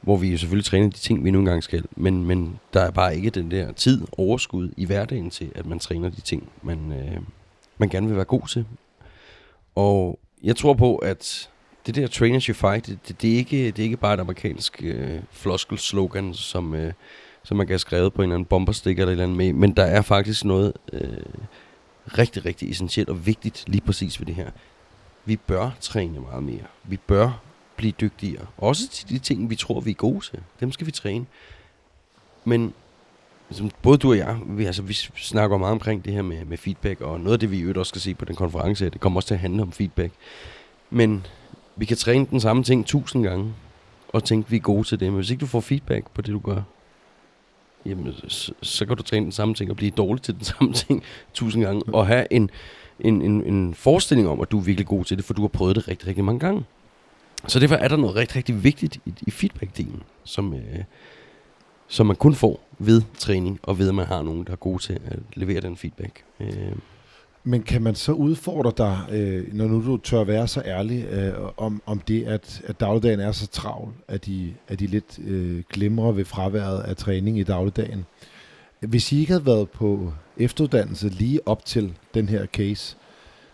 hvor 0.04 0.18
vi 0.18 0.32
jo 0.32 0.38
selvfølgelig 0.38 0.66
træner 0.66 0.90
de 0.90 0.98
ting, 0.98 1.24
vi 1.24 1.32
nu 1.32 1.40
engang 1.40 1.64
skal, 1.64 1.86
men, 1.96 2.26
men 2.26 2.60
der 2.74 2.82
er 2.82 2.92
bare 2.92 3.16
ikke 3.16 3.30
den 3.30 3.52
der 3.52 3.72
tid, 3.72 4.02
overskud 4.18 4.70
i 4.78 4.86
hverdagen 4.86 5.30
til, 5.30 5.52
at 5.56 5.66
man 5.66 5.80
træner 5.80 6.10
de 6.10 6.22
ting, 6.22 6.50
man, 6.62 6.92
øh, 6.92 7.18
man 7.78 7.90
gerne 7.90 8.08
vil 8.08 8.16
være 8.16 8.26
god 8.26 8.48
til. 8.48 8.66
Og 9.76 10.20
jeg 10.44 10.56
tror 10.56 10.74
på, 10.74 10.96
at 10.96 11.50
det 11.86 11.96
der 11.96 12.08
train 12.08 12.42
you 12.42 12.54
fight, 12.54 12.88
det, 12.88 13.00
det, 13.08 13.22
det, 13.22 13.34
er, 13.34 13.38
ikke, 13.38 13.66
det 13.66 13.80
er 13.80 13.84
ikke 13.84 13.98
bare 13.98 14.14
et 14.14 14.20
amerikansk 14.20 14.82
øh, 14.84 15.20
floskelslogan, 15.32 16.34
som, 16.34 16.76
øh, 16.76 16.94
som 17.44 17.58
man 17.58 17.68
kan 17.68 17.72
have 17.72 17.80
skrevet 17.80 18.14
på 18.14 18.22
en 18.22 18.24
eller 18.24 18.36
anden 18.36 18.46
bombersticker 18.46 19.04
eller 19.04 19.10
et 19.10 19.14
eller 19.14 19.24
andet 19.24 19.38
med, 19.38 19.54
men 19.54 19.72
der 19.72 19.84
er 19.84 20.02
faktisk 20.02 20.46
noget 20.46 20.74
øh, 20.94 21.18
rigtig, 22.18 22.46
rigtig 22.46 22.72
essentielt 22.72 23.10
og 23.10 23.26
vigtigt 23.26 23.64
lige 23.68 23.82
præcis 23.82 24.20
ved 24.20 24.28
det 24.28 24.36
her. 24.36 24.50
Vi 25.26 25.36
bør 25.36 25.70
træne 25.82 26.20
meget 26.20 26.44
mere. 26.44 26.64
Vi 26.84 26.98
bør 26.98 27.44
blive 27.76 27.94
dygtigere. 28.02 28.46
Også 28.58 28.90
til 28.90 29.10
de 29.10 29.20
ting, 29.20 29.50
vi 29.50 29.56
tror, 29.56 29.80
vi 29.80 29.92
er 29.92 29.96
gode 29.96 30.26
til. 30.26 30.40
Dem 30.60 30.72
skal 30.72 30.88
vi 30.88 30.92
træne. 30.92 31.26
Men 32.46 32.74
som 33.52 33.72
både 33.82 33.98
du 33.98 34.10
og 34.10 34.18
jeg, 34.18 34.40
vi, 34.46 34.66
altså, 34.66 34.82
vi 34.82 34.94
snakker 35.16 35.58
meget 35.58 35.72
omkring 35.72 36.06
det 36.06 36.14
her 36.14 36.22
med, 36.22 36.46
med 36.46 36.58
feedback, 36.58 37.02
og 37.02 37.20
noget 37.20 37.34
af 37.34 37.40
det, 37.40 37.52
vi 37.52 37.58
i 37.58 37.62
øvrigt 37.62 37.78
også 37.78 37.90
skal 37.90 38.02
se 38.02 38.14
på 38.14 38.26
den 38.26 38.36
konference, 38.36 38.90
det 38.90 39.00
kommer 39.00 39.18
også 39.18 39.28
til 39.28 39.34
at 39.34 39.40
handle 39.40 39.62
om 39.62 39.72
feedback. 39.72 40.14
Men 40.90 41.26
vi 41.76 41.86
kan 41.86 41.98
træne 41.98 42.26
den 42.26 42.40
samme 42.40 42.64
ting 42.64 42.86
tusind 42.86 43.24
gange, 43.24 43.54
og 44.14 44.24
tænke, 44.24 44.50
vi 44.50 44.56
er 44.56 44.62
gode 44.62 44.88
til 44.88 45.00
det. 45.00 45.08
Men 45.08 45.16
hvis 45.16 45.30
ikke 45.30 45.42
du 45.42 45.46
får 45.46 45.60
feedback 45.60 46.12
på 46.12 46.22
det, 46.22 46.34
du 46.34 46.40
gør, 46.40 46.62
jamen, 47.86 48.14
så, 48.28 48.54
så 48.62 48.86
kan 48.86 48.98
du 48.98 49.04
træne 49.04 49.24
den 49.24 49.32
samme 49.32 49.54
ting 49.54 49.70
og 49.70 49.76
blive 49.76 49.92
dårlig 49.92 50.22
til 50.22 50.36
den 50.36 50.44
samme 50.54 50.74
ting 50.74 51.04
tusind 51.34 51.64
gange, 51.64 51.82
og 51.88 52.08
have 52.08 52.28
en, 52.32 52.50
en, 53.00 53.22
en, 53.22 53.44
en 53.44 53.74
forestilling 53.74 54.30
om, 54.30 54.42
at 54.42 54.52
du 54.52 54.60
er 54.60 54.64
virkelig 54.64 54.88
god 54.88 55.06
til 55.06 55.18
det, 55.18 55.26
for 55.26 55.34
du 55.34 55.42
har 55.42 55.48
prøvet 55.48 55.76
det 55.76 55.88
rigtig, 55.88 56.08
rigtig 56.08 56.24
mange 56.24 56.40
gange. 56.40 56.64
Så 57.48 57.60
derfor 57.60 57.76
er 57.76 57.88
der 57.88 57.98
noget 57.98 58.16
rigtig, 58.16 58.36
rigtig 58.38 58.64
vigtigt 58.64 59.00
i, 59.06 59.14
i 59.22 59.32
feedback-delen, 59.32 60.02
som, 60.24 60.54
øh, 60.54 60.84
som 61.88 62.06
man 62.06 62.16
kun 62.16 62.36
får 62.36 62.60
ved 62.80 63.02
træning, 63.18 63.60
og 63.64 63.80
ved, 63.80 63.90
at 63.90 63.96
man 63.96 64.06
har 64.06 64.22
nogen, 64.22 64.44
der 64.44 64.52
er 64.52 64.56
gode 64.56 64.84
til 64.84 64.94
at 64.94 65.20
levere 65.34 65.62
den 65.62 65.78
feedback. 65.78 66.24
Øh, 66.40 66.76
Men 67.44 67.64
kan 67.64 67.82
man 67.82 67.96
så 67.96 68.12
udfordre 68.12 68.72
dig, 68.78 69.16
øh, 69.18 69.54
når 69.54 69.68
nu 69.68 69.86
du 69.86 69.98
tør 69.98 70.24
være 70.24 70.48
så 70.48 70.62
ærlig, 70.66 71.06
øh, 71.06 71.34
om, 71.58 71.82
om 71.86 72.00
det, 72.00 72.24
at, 72.24 72.62
at 72.66 72.80
dagligdagen 72.80 73.20
er 73.20 73.32
så 73.32 73.48
travl, 73.48 73.94
at 74.08 74.26
de, 74.26 74.54
at 74.68 74.80
de 74.80 74.88
lidt 74.88 75.20
øh, 75.20 75.64
glemmer 75.74 76.12
ved 76.12 76.26
fraværet 76.26 76.84
af 76.84 76.96
træning 76.98 77.40
i 77.40 77.44
dagligdagen? 77.44 78.06
Hvis 78.80 79.12
I 79.12 79.20
ikke 79.20 79.32
havde 79.32 79.46
været 79.46 79.70
på 79.70 80.14
efteruddannelse 80.38 81.10
lige 81.10 81.48
op 81.48 81.66
til 81.66 81.94
den 82.14 82.30
her 82.30 82.46
case, 82.46 82.98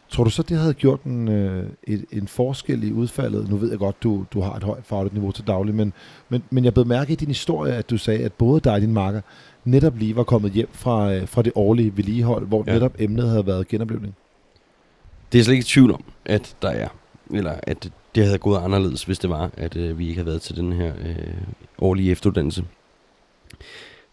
tror 0.09 0.23
du 0.23 0.29
så, 0.29 0.43
det 0.43 0.57
havde 0.57 0.73
gjort 0.73 1.03
en, 1.03 1.27
øh, 1.27 1.69
et, 1.83 2.05
en 2.11 2.27
forskel 2.27 2.83
i 2.83 2.91
udfaldet? 2.91 3.49
Nu 3.49 3.55
ved 3.57 3.69
jeg 3.69 3.79
godt, 3.79 4.03
du, 4.03 4.25
du 4.33 4.41
har 4.41 4.53
et 4.55 4.63
højt 4.63 4.85
fagligt 4.85 5.13
niveau 5.13 5.31
til 5.31 5.47
daglig, 5.47 5.75
men, 5.75 5.93
men, 6.29 6.43
men 6.49 6.65
jeg 6.65 6.73
blev 6.73 6.85
mærke 6.87 7.13
i 7.13 7.15
din 7.15 7.27
historie, 7.27 7.73
at 7.73 7.89
du 7.89 7.97
sagde, 7.97 8.23
at 8.25 8.33
både 8.33 8.61
dig 8.61 8.73
og 8.73 8.81
din 8.81 8.93
makker 8.93 9.21
netop 9.65 9.97
lige 9.97 10.15
var 10.15 10.23
kommet 10.23 10.51
hjem 10.51 10.69
fra, 10.71 11.13
øh, 11.13 11.27
fra 11.27 11.41
det 11.41 11.51
årlige 11.55 11.97
vedligehold, 11.97 12.47
hvor 12.47 12.63
Ja. 12.67 12.71
ja. 12.71 12.75
netop 12.79 12.95
emnet 12.99 13.29
havde 13.29 13.45
været 13.45 13.67
genoplevning. 13.67 14.15
Det 15.31 15.37
er 15.37 15.39
jeg 15.39 15.45
slet 15.45 15.53
ikke 15.53 15.63
i 15.63 15.67
tvivl 15.67 15.91
om, 15.91 16.03
at 16.25 16.55
der 16.61 16.69
er. 16.69 16.87
Eller 17.33 17.55
at 17.63 17.89
det 18.15 18.25
havde 18.25 18.37
gået 18.37 18.59
anderledes, 18.59 19.03
hvis 19.03 19.19
det 19.19 19.29
var, 19.29 19.51
at 19.57 19.75
øh, 19.75 19.99
vi 19.99 20.07
ikke 20.07 20.17
havde 20.17 20.27
været 20.27 20.41
til 20.41 20.55
den 20.55 20.73
her 20.73 20.93
øh, 21.05 21.15
årlige 21.79 22.11
efteruddannelse. 22.11 22.63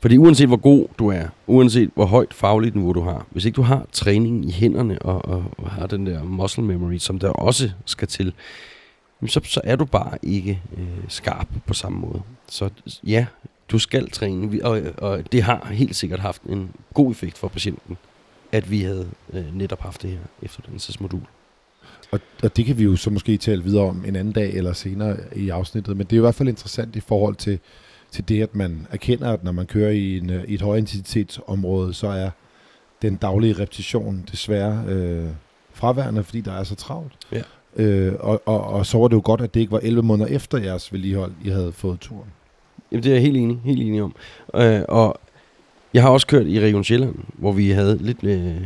Fordi 0.01 0.17
uanset 0.17 0.49
hvor 0.49 0.57
god 0.57 0.87
du 0.99 1.09
er, 1.09 1.25
uanset 1.47 1.91
hvor 1.95 2.07
højt 2.07 2.35
fagligt 2.35 2.75
niveau 2.75 2.93
du 2.93 3.01
har, 3.01 3.27
hvis 3.31 3.45
ikke 3.45 3.57
du 3.57 3.63
har 3.63 3.87
træningen 3.93 4.45
i 4.45 4.51
hænderne 4.51 4.99
og, 5.03 5.25
og, 5.25 5.45
og 5.59 5.71
har 5.71 5.87
den 5.87 6.07
der 6.07 6.25
muscle 6.25 6.65
memory, 6.65 6.99
som 6.99 7.19
der 7.19 7.29
også 7.29 7.71
skal 7.85 8.09
til, 8.09 8.33
så, 9.27 9.41
så 9.45 9.61
er 9.65 9.77
du 9.77 9.85
bare 9.85 10.19
ikke 10.23 10.63
øh, 10.79 11.05
skarp 11.09 11.49
på 11.67 11.75
samme 11.75 11.99
måde. 11.99 12.23
Så 12.49 12.71
ja, 13.07 13.27
du 13.69 13.79
skal 13.79 14.11
træne, 14.11 14.65
og, 14.65 14.83
og 14.99 15.33
det 15.33 15.43
har 15.43 15.69
helt 15.73 15.97
sikkert 15.97 16.21
haft 16.21 16.43
en 16.43 16.71
god 16.95 17.11
effekt 17.11 17.39
for 17.39 17.49
patienten, 17.49 17.97
at 18.53 18.71
vi 18.71 18.81
havde 18.81 19.09
øh, 19.33 19.57
netop 19.57 19.81
haft 19.81 20.03
det 20.03 20.11
her 20.11 20.19
efteruddannelsesmodul. 20.43 21.21
Og, 22.11 22.21
og 22.43 22.57
det 22.57 22.65
kan 22.65 22.79
vi 22.79 22.85
jo 22.85 22.97
så 22.97 23.11
måske 23.11 23.37
tale 23.37 23.65
videre 23.65 23.85
om 23.85 24.05
en 24.07 24.17
anden 24.17 24.33
dag 24.33 24.55
eller 24.55 24.73
senere 24.73 25.17
i 25.37 25.49
afsnittet, 25.49 25.97
men 25.97 26.07
det 26.07 26.13
er 26.13 26.21
i 26.21 26.21
hvert 26.21 26.35
fald 26.35 26.49
interessant 26.49 26.97
i 26.97 27.01
forhold 27.01 27.35
til, 27.37 27.59
til 28.17 28.29
det, 28.29 28.43
at 28.43 28.55
man 28.55 28.87
erkender, 28.91 29.33
at 29.33 29.45
når 29.45 29.53
man 29.53 29.67
kører 29.67 29.91
i, 29.91 30.19
en, 30.19 30.31
øh, 30.31 30.45
i 30.49 30.55
et 30.55 30.63
højintensitetsområde, 30.63 31.95
så 31.95 32.09
er 32.09 32.31
den 33.03 33.17
daglige 33.17 33.53
repetition 33.53 34.25
desværre 34.33 34.85
øh, 34.89 35.27
fraværende, 35.73 36.25
fordi 36.25 36.41
der 36.41 36.53
er 36.53 36.65
så 36.65 36.75
travlt. 36.75 37.13
Ja. 37.33 37.43
Øh, 37.77 38.15
og, 38.21 38.43
og, 38.47 38.61
og 38.67 38.87
så 38.87 38.99
var 38.99 39.09
det 39.09 39.17
jo 39.17 39.23
godt, 39.25 39.41
at 39.41 39.55
det 39.55 39.61
ikke 39.61 39.73
var 39.73 39.81
11 39.83 40.03
måneder 40.03 40.29
efter 40.29 40.59
jeres 40.59 40.93
vedligehold, 40.93 41.33
I 41.45 41.49
havde 41.49 41.73
fået 41.73 42.01
turen. 42.01 42.31
Jamen, 42.93 43.03
det 43.03 43.11
er 43.11 43.15
jeg 43.15 43.23
helt 43.23 43.37
enig, 43.37 43.61
helt 43.65 43.83
enig 43.83 44.03
om. 44.03 44.15
Øh, 44.55 44.83
og 44.89 45.21
jeg 45.95 46.03
har 46.03 46.11
også 46.11 46.27
kørt 46.27 46.47
i 46.47 46.61
Region 46.61 46.85
Sjælland, 46.85 47.15
hvor 47.35 47.53
vi 47.53 47.71
havde 47.71 47.99
lidt, 48.01 48.25
øh, 48.25 48.57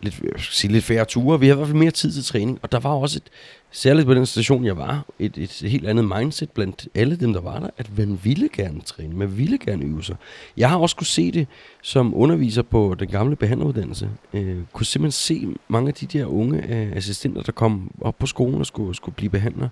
lidt, 0.00 0.22
sige, 0.38 0.72
lidt 0.72 0.84
færre 0.84 1.04
ture. 1.04 1.40
Vi 1.40 1.46
havde 1.46 1.56
i 1.56 1.58
hvert 1.58 1.68
fald 1.68 1.78
mere 1.78 1.90
tid 1.90 2.12
til 2.12 2.24
træning, 2.24 2.58
og 2.62 2.72
der 2.72 2.80
var 2.80 2.90
også 2.90 3.18
et, 3.18 3.30
særligt 3.70 4.06
på 4.06 4.14
den 4.14 4.26
station, 4.26 4.64
jeg 4.64 4.76
var, 4.76 5.04
et, 5.18 5.38
et 5.38 5.50
helt 5.70 5.86
andet 5.86 6.04
mindset 6.04 6.50
blandt 6.50 6.88
alle 6.94 7.16
dem, 7.16 7.32
der 7.32 7.40
var 7.40 7.60
der, 7.60 7.70
at 7.76 7.98
man 7.98 8.20
ville 8.22 8.48
gerne 8.52 8.80
træne, 8.80 9.14
man 9.14 9.38
ville 9.38 9.58
gerne 9.58 9.84
øve 9.84 10.04
sig. 10.04 10.16
Jeg 10.56 10.70
har 10.70 10.78
også 10.78 10.96
kunne 10.96 11.06
se 11.06 11.32
det 11.32 11.46
som 11.82 12.14
underviser 12.14 12.62
på 12.62 12.96
den 12.98 13.08
gamle 13.08 13.36
behandleruddannelse. 13.36 14.10
Øh, 14.32 14.56
kunne 14.72 14.86
simpelthen 14.86 15.12
se 15.12 15.56
mange 15.68 15.88
af 15.88 15.94
de 15.94 16.06
der 16.06 16.26
unge 16.26 16.62
øh, 16.62 16.96
assistenter, 16.96 17.42
der 17.42 17.52
kom 17.52 17.90
op 18.00 18.18
på 18.18 18.26
skolen 18.26 18.60
og 18.60 18.66
skulle, 18.66 18.94
skulle 18.94 19.14
blive 19.14 19.30
behandlere. 19.30 19.68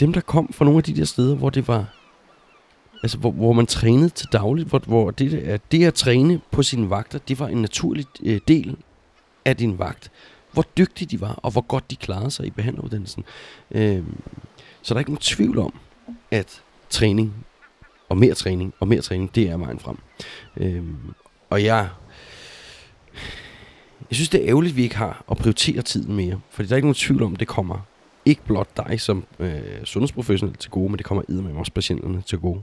Dem, 0.00 0.12
der 0.12 0.20
kom 0.20 0.52
fra 0.52 0.64
nogle 0.64 0.78
af 0.78 0.84
de 0.84 0.96
der 0.96 1.04
steder, 1.04 1.34
hvor 1.34 1.50
det 1.50 1.68
var 1.68 1.86
Altså, 3.02 3.18
hvor, 3.18 3.30
hvor 3.30 3.52
man 3.52 3.66
trænede 3.66 4.08
til 4.08 4.28
dagligt, 4.32 4.68
hvor, 4.68 4.78
hvor 4.78 5.10
det, 5.10 5.34
at 5.34 5.60
det 5.72 5.84
at 5.84 5.94
træne 5.94 6.40
på 6.50 6.62
sine 6.62 6.90
vagter, 6.90 7.18
det 7.18 7.40
var 7.40 7.48
en 7.48 7.62
naturlig 7.62 8.06
øh, 8.22 8.40
del 8.48 8.76
af 9.44 9.56
din 9.56 9.78
vagt. 9.78 10.10
Hvor 10.52 10.64
dygtige 10.78 11.08
de 11.08 11.20
var, 11.20 11.32
og 11.42 11.50
hvor 11.50 11.60
godt 11.60 11.90
de 11.90 11.96
klarede 11.96 12.30
sig 12.30 12.46
i 12.46 12.50
behandleruddannelsen. 12.50 13.24
Øh, 13.70 14.02
så 14.82 14.94
der 14.94 14.98
er 14.98 15.00
ikke 15.00 15.10
nogen 15.10 15.22
tvivl 15.22 15.58
om, 15.58 15.74
at 16.30 16.62
træning, 16.90 17.46
og 18.08 18.16
mere 18.16 18.34
træning, 18.34 18.74
og 18.80 18.88
mere 18.88 19.00
træning, 19.00 19.34
det 19.34 19.48
er 19.48 19.56
vejen 19.56 19.78
frem. 19.78 19.98
Øh, 20.56 20.84
og 21.50 21.64
jeg, 21.64 21.88
jeg 24.10 24.16
synes, 24.16 24.28
det 24.28 24.42
er 24.42 24.48
ærgerligt, 24.48 24.72
at 24.72 24.76
vi 24.76 24.82
ikke 24.82 24.96
har 24.96 25.24
at 25.30 25.36
prioritere 25.36 25.82
tiden 25.82 26.14
mere. 26.16 26.40
Fordi 26.50 26.68
der 26.68 26.74
er 26.74 26.76
ikke 26.76 26.86
nogen 26.86 26.94
tvivl 26.94 27.22
om, 27.22 27.32
at 27.32 27.40
det 27.40 27.48
kommer 27.48 27.78
ikke 28.24 28.44
blot 28.44 28.76
dig 28.76 29.00
som 29.00 29.24
øh, 29.38 29.60
sundhedsprofessionel 29.84 30.56
til 30.56 30.70
gode, 30.70 30.88
men 30.88 30.98
det 30.98 31.06
kommer 31.06 31.24
med 31.28 31.54
også 31.54 31.72
patienterne 31.72 32.22
til 32.22 32.38
gode. 32.38 32.62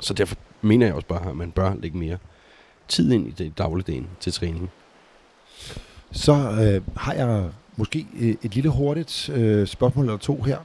Så 0.00 0.14
derfor 0.14 0.36
mener 0.62 0.86
jeg 0.86 0.94
også 0.94 1.06
bare, 1.06 1.30
at 1.30 1.36
man 1.36 1.50
bør 1.50 1.74
lægge 1.74 1.98
mere 1.98 2.18
tid 2.88 3.12
ind 3.12 3.28
i 3.28 3.30
det 3.30 3.58
dagligdagen 3.58 4.08
til 4.20 4.32
træning. 4.32 4.70
Så 6.14 6.32
øh, 6.32 6.96
har 6.96 7.12
jeg 7.12 7.44
måske 7.76 8.06
øh, 8.20 8.34
et 8.42 8.54
lille 8.54 8.70
hurtigt 8.70 9.28
øh, 9.28 9.66
spørgsmål 9.66 10.04
eller 10.04 10.18
to 10.18 10.42
her. 10.42 10.58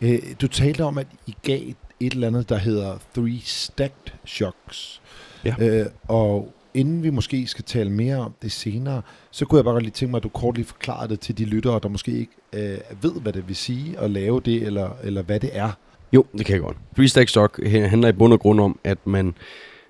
Øh, 0.00 0.18
du 0.40 0.46
talte 0.48 0.84
om, 0.84 0.98
at 0.98 1.06
I 1.26 1.34
gav 1.42 1.60
et 2.00 2.12
eller 2.12 2.26
andet, 2.26 2.48
der 2.48 2.56
hedder 2.56 2.98
Three 3.14 3.40
Stacked 3.44 4.12
Shocks. 4.24 5.00
Ja. 5.44 5.54
Øh, 5.60 5.86
og 6.08 6.54
inden 6.74 7.02
vi 7.02 7.10
måske 7.10 7.46
skal 7.46 7.64
tale 7.64 7.90
mere 7.90 8.16
om 8.16 8.34
det 8.42 8.52
senere, 8.52 9.02
så 9.30 9.44
kunne 9.44 9.56
jeg 9.56 9.64
bare 9.64 9.74
godt 9.74 9.84
lige 9.84 9.92
tænke 9.92 10.10
mig, 10.10 10.18
at 10.18 10.22
du 10.22 10.28
kort 10.28 10.54
lige 10.54 10.66
forklarede 10.66 11.08
det 11.08 11.20
til 11.20 11.38
de 11.38 11.44
lyttere, 11.44 11.80
der 11.82 11.88
måske 11.88 12.12
ikke 12.12 12.32
øh, 12.52 12.78
ved, 13.02 13.20
hvad 13.20 13.32
det 13.32 13.48
vil 13.48 13.56
sige 13.56 13.98
at 13.98 14.10
lave 14.10 14.40
det, 14.40 14.62
eller, 14.62 14.90
eller 15.02 15.22
hvad 15.22 15.40
det 15.40 15.50
er. 15.52 15.70
Jo, 16.12 16.24
det 16.38 16.46
kan 16.46 16.54
jeg 16.54 16.62
godt. 16.62 16.76
Freestack 16.96 17.28
Stock 17.28 17.66
handler 17.66 18.08
i 18.08 18.12
bund 18.12 18.32
og 18.32 18.40
grund 18.40 18.60
om, 18.60 18.78
at 18.84 18.98
man, 19.04 19.34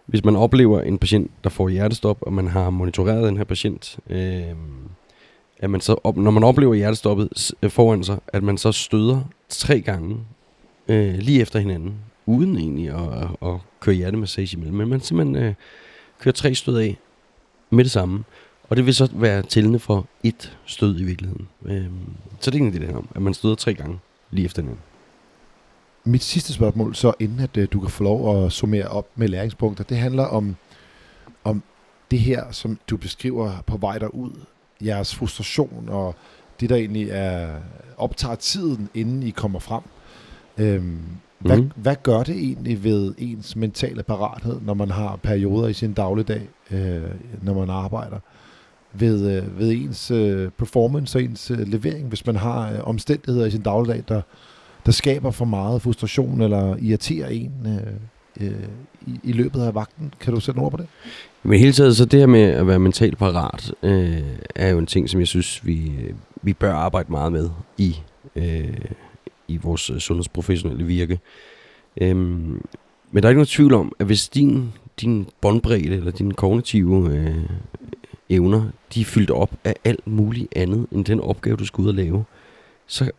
hvis 0.06 0.24
man 0.24 0.36
oplever 0.36 0.80
en 0.80 0.98
patient, 0.98 1.30
der 1.44 1.50
får 1.50 1.68
hjertestop, 1.68 2.18
og 2.20 2.32
man 2.32 2.48
har 2.48 2.70
monitoreret 2.70 3.28
den 3.28 3.36
her 3.36 3.44
patient, 3.44 3.98
øh, 4.10 4.42
at 5.58 5.70
man 5.70 5.80
så 5.80 6.12
når 6.16 6.30
man 6.30 6.44
oplever 6.44 6.74
hjertestoppet 6.74 7.52
øh, 7.62 7.70
foran 7.70 8.04
sig, 8.04 8.18
at 8.26 8.42
man 8.42 8.58
så 8.58 8.72
støder 8.72 9.20
tre 9.48 9.80
gange 9.80 10.16
øh, 10.88 11.14
lige 11.14 11.40
efter 11.40 11.58
hinanden, 11.58 11.94
uden 12.26 12.56
egentlig 12.56 12.88
at, 12.88 13.22
at, 13.22 13.48
at 13.48 13.60
køre 13.80 13.94
hjertemassage 13.94 14.56
imellem. 14.56 14.76
Men 14.76 14.88
man 14.88 15.00
simpelthen 15.00 15.36
øh, 15.36 15.54
kører 16.20 16.32
tre 16.32 16.54
stød 16.54 16.76
af 16.76 16.98
med 17.70 17.84
det 17.84 17.92
samme. 17.92 18.24
Og 18.68 18.76
det 18.76 18.86
vil 18.86 18.94
så 18.94 19.08
være 19.12 19.42
tællende 19.42 19.78
for 19.78 20.06
et 20.22 20.58
stød 20.64 21.00
i 21.00 21.04
virkeligheden. 21.04 21.48
Øh, 21.64 21.86
så 22.40 22.50
det 22.50 22.58
er 22.58 22.62
egentlig 22.62 22.80
det, 22.80 22.88
der 22.88 22.96
om, 22.96 23.08
at 23.14 23.22
man 23.22 23.34
støder 23.34 23.54
tre 23.54 23.74
gange 23.74 23.98
lige 24.30 24.44
efter 24.44 24.62
hinanden. 24.62 24.82
Mit 26.04 26.22
sidste 26.22 26.52
spørgsmål, 26.52 26.94
så 26.94 27.12
inden 27.18 27.40
at 27.40 27.56
øh, 27.56 27.68
du 27.72 27.80
kan 27.80 27.90
få 27.90 28.02
lov 28.04 28.44
at 28.44 28.52
summere 28.52 28.88
op 28.88 29.08
med 29.14 29.28
læringspunkter, 29.28 29.84
det 29.84 29.96
handler 29.96 30.24
om, 30.24 30.56
om 31.44 31.62
det 32.10 32.18
her, 32.18 32.52
som 32.52 32.78
du 32.90 32.96
beskriver 32.96 33.52
på 33.66 33.76
vej 33.76 33.98
derud. 33.98 34.30
Jeres 34.84 35.14
frustration 35.14 35.88
og 35.88 36.14
det, 36.60 36.70
der 36.70 36.76
egentlig 36.76 37.08
er, 37.10 37.48
optager 37.96 38.34
tiden, 38.34 38.88
inden 38.94 39.22
I 39.22 39.30
kommer 39.30 39.58
frem. 39.58 39.82
Øhm, 40.58 41.00
hvad, 41.38 41.58
mm. 41.58 41.70
hvad 41.76 41.96
gør 42.02 42.22
det 42.22 42.36
egentlig 42.36 42.84
ved 42.84 43.14
ens 43.18 43.56
mentale 43.56 44.02
parathed, 44.02 44.60
når 44.60 44.74
man 44.74 44.90
har 44.90 45.16
perioder 45.16 45.68
i 45.68 45.72
sin 45.72 45.92
dagligdag, 45.92 46.48
øh, 46.70 47.02
når 47.42 47.54
man 47.54 47.70
arbejder? 47.70 48.18
Ved, 48.92 49.36
øh, 49.36 49.58
ved 49.58 49.72
ens 49.72 50.10
øh, 50.10 50.50
performance 50.50 51.18
og 51.18 51.22
ens 51.22 51.50
øh, 51.50 51.58
levering, 51.58 52.08
hvis 52.08 52.26
man 52.26 52.36
har 52.36 52.72
øh, 52.72 52.78
omstændigheder 52.82 53.46
i 53.46 53.50
sin 53.50 53.62
dagligdag, 53.62 54.04
der, 54.08 54.22
der 54.86 54.92
skaber 54.92 55.30
for 55.30 55.44
meget 55.44 55.82
frustration 55.82 56.40
eller 56.40 56.76
irriterer 56.76 57.28
en 57.28 57.52
øh, 57.66 58.46
øh, 58.46 58.68
i, 59.06 59.20
i 59.22 59.32
løbet 59.32 59.62
af 59.62 59.74
vagten. 59.74 60.14
Kan 60.20 60.34
du 60.34 60.40
sætte 60.40 60.58
ord 60.58 60.70
på 60.70 60.76
det? 60.76 60.86
Men 61.42 61.58
hele 61.58 61.72
taget, 61.72 61.96
så 61.96 62.04
det 62.04 62.20
her 62.20 62.26
med 62.26 62.40
at 62.40 62.66
være 62.66 62.78
mentalt 62.78 63.18
parat, 63.18 63.74
øh, 63.82 64.22
er 64.54 64.68
jo 64.68 64.78
en 64.78 64.86
ting, 64.86 65.10
som 65.10 65.20
jeg 65.20 65.28
synes, 65.28 65.66
vi, 65.66 65.92
øh, 66.00 66.14
vi 66.42 66.52
bør 66.52 66.74
arbejde 66.74 67.12
meget 67.12 67.32
med 67.32 67.50
i, 67.78 67.96
øh, 68.36 68.78
i 69.48 69.56
vores 69.56 69.90
øh, 69.90 69.98
sundhedsprofessionelle 69.98 70.84
virke. 70.84 71.20
Øhm, 72.00 72.66
men 73.10 73.22
der 73.22 73.28
er 73.28 73.30
ikke 73.30 73.38
noget 73.38 73.48
tvivl 73.48 73.74
om, 73.74 73.92
at 73.98 74.06
hvis 74.06 74.28
din, 74.28 74.72
din 75.00 75.26
båndbredde 75.40 75.96
eller 75.96 76.10
dine 76.10 76.34
kognitive 76.34 77.16
øh, 77.16 77.50
evner, 78.30 78.70
de 78.94 79.00
er 79.00 79.04
fyldt 79.04 79.30
op 79.30 79.50
af 79.64 79.74
alt 79.84 80.06
muligt 80.06 80.48
andet 80.56 80.86
end 80.92 81.04
den 81.04 81.20
opgave, 81.20 81.56
du 81.56 81.64
skal 81.64 81.82
ud 81.82 81.88
og 81.88 81.94
lave, 81.94 82.24
så 82.86 83.10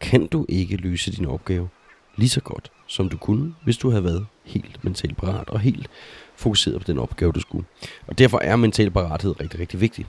kan 0.00 0.26
du 0.26 0.46
ikke 0.48 0.76
løse 0.76 1.12
din 1.12 1.26
opgave 1.26 1.68
lige 2.16 2.28
så 2.28 2.40
godt, 2.40 2.70
som 2.86 3.08
du 3.08 3.16
kunne, 3.16 3.54
hvis 3.64 3.76
du 3.76 3.90
havde 3.90 4.04
været 4.04 4.26
helt 4.44 4.84
mentalt 4.84 5.16
parat 5.16 5.48
og 5.48 5.60
helt 5.60 5.88
fokuseret 6.36 6.80
på 6.80 6.84
den 6.86 6.98
opgave, 6.98 7.32
du 7.32 7.40
skulle. 7.40 7.64
Og 8.06 8.18
derfor 8.18 8.40
er 8.42 8.56
mental 8.56 8.90
parathed 8.90 9.40
rigtig, 9.40 9.60
rigtig 9.60 9.80
vigtig. 9.80 10.06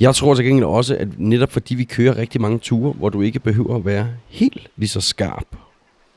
Jeg 0.00 0.14
tror 0.14 0.34
til 0.34 0.44
gengæld 0.44 0.64
også, 0.64 0.96
at 0.96 1.08
netop 1.18 1.52
fordi 1.52 1.74
vi 1.74 1.84
kører 1.84 2.16
rigtig 2.16 2.40
mange 2.40 2.58
ture, 2.58 2.92
hvor 2.92 3.08
du 3.08 3.22
ikke 3.22 3.40
behøver 3.40 3.76
at 3.76 3.84
være 3.84 4.08
helt 4.28 4.70
lige 4.76 4.88
så 4.88 5.00
skarp, 5.00 5.56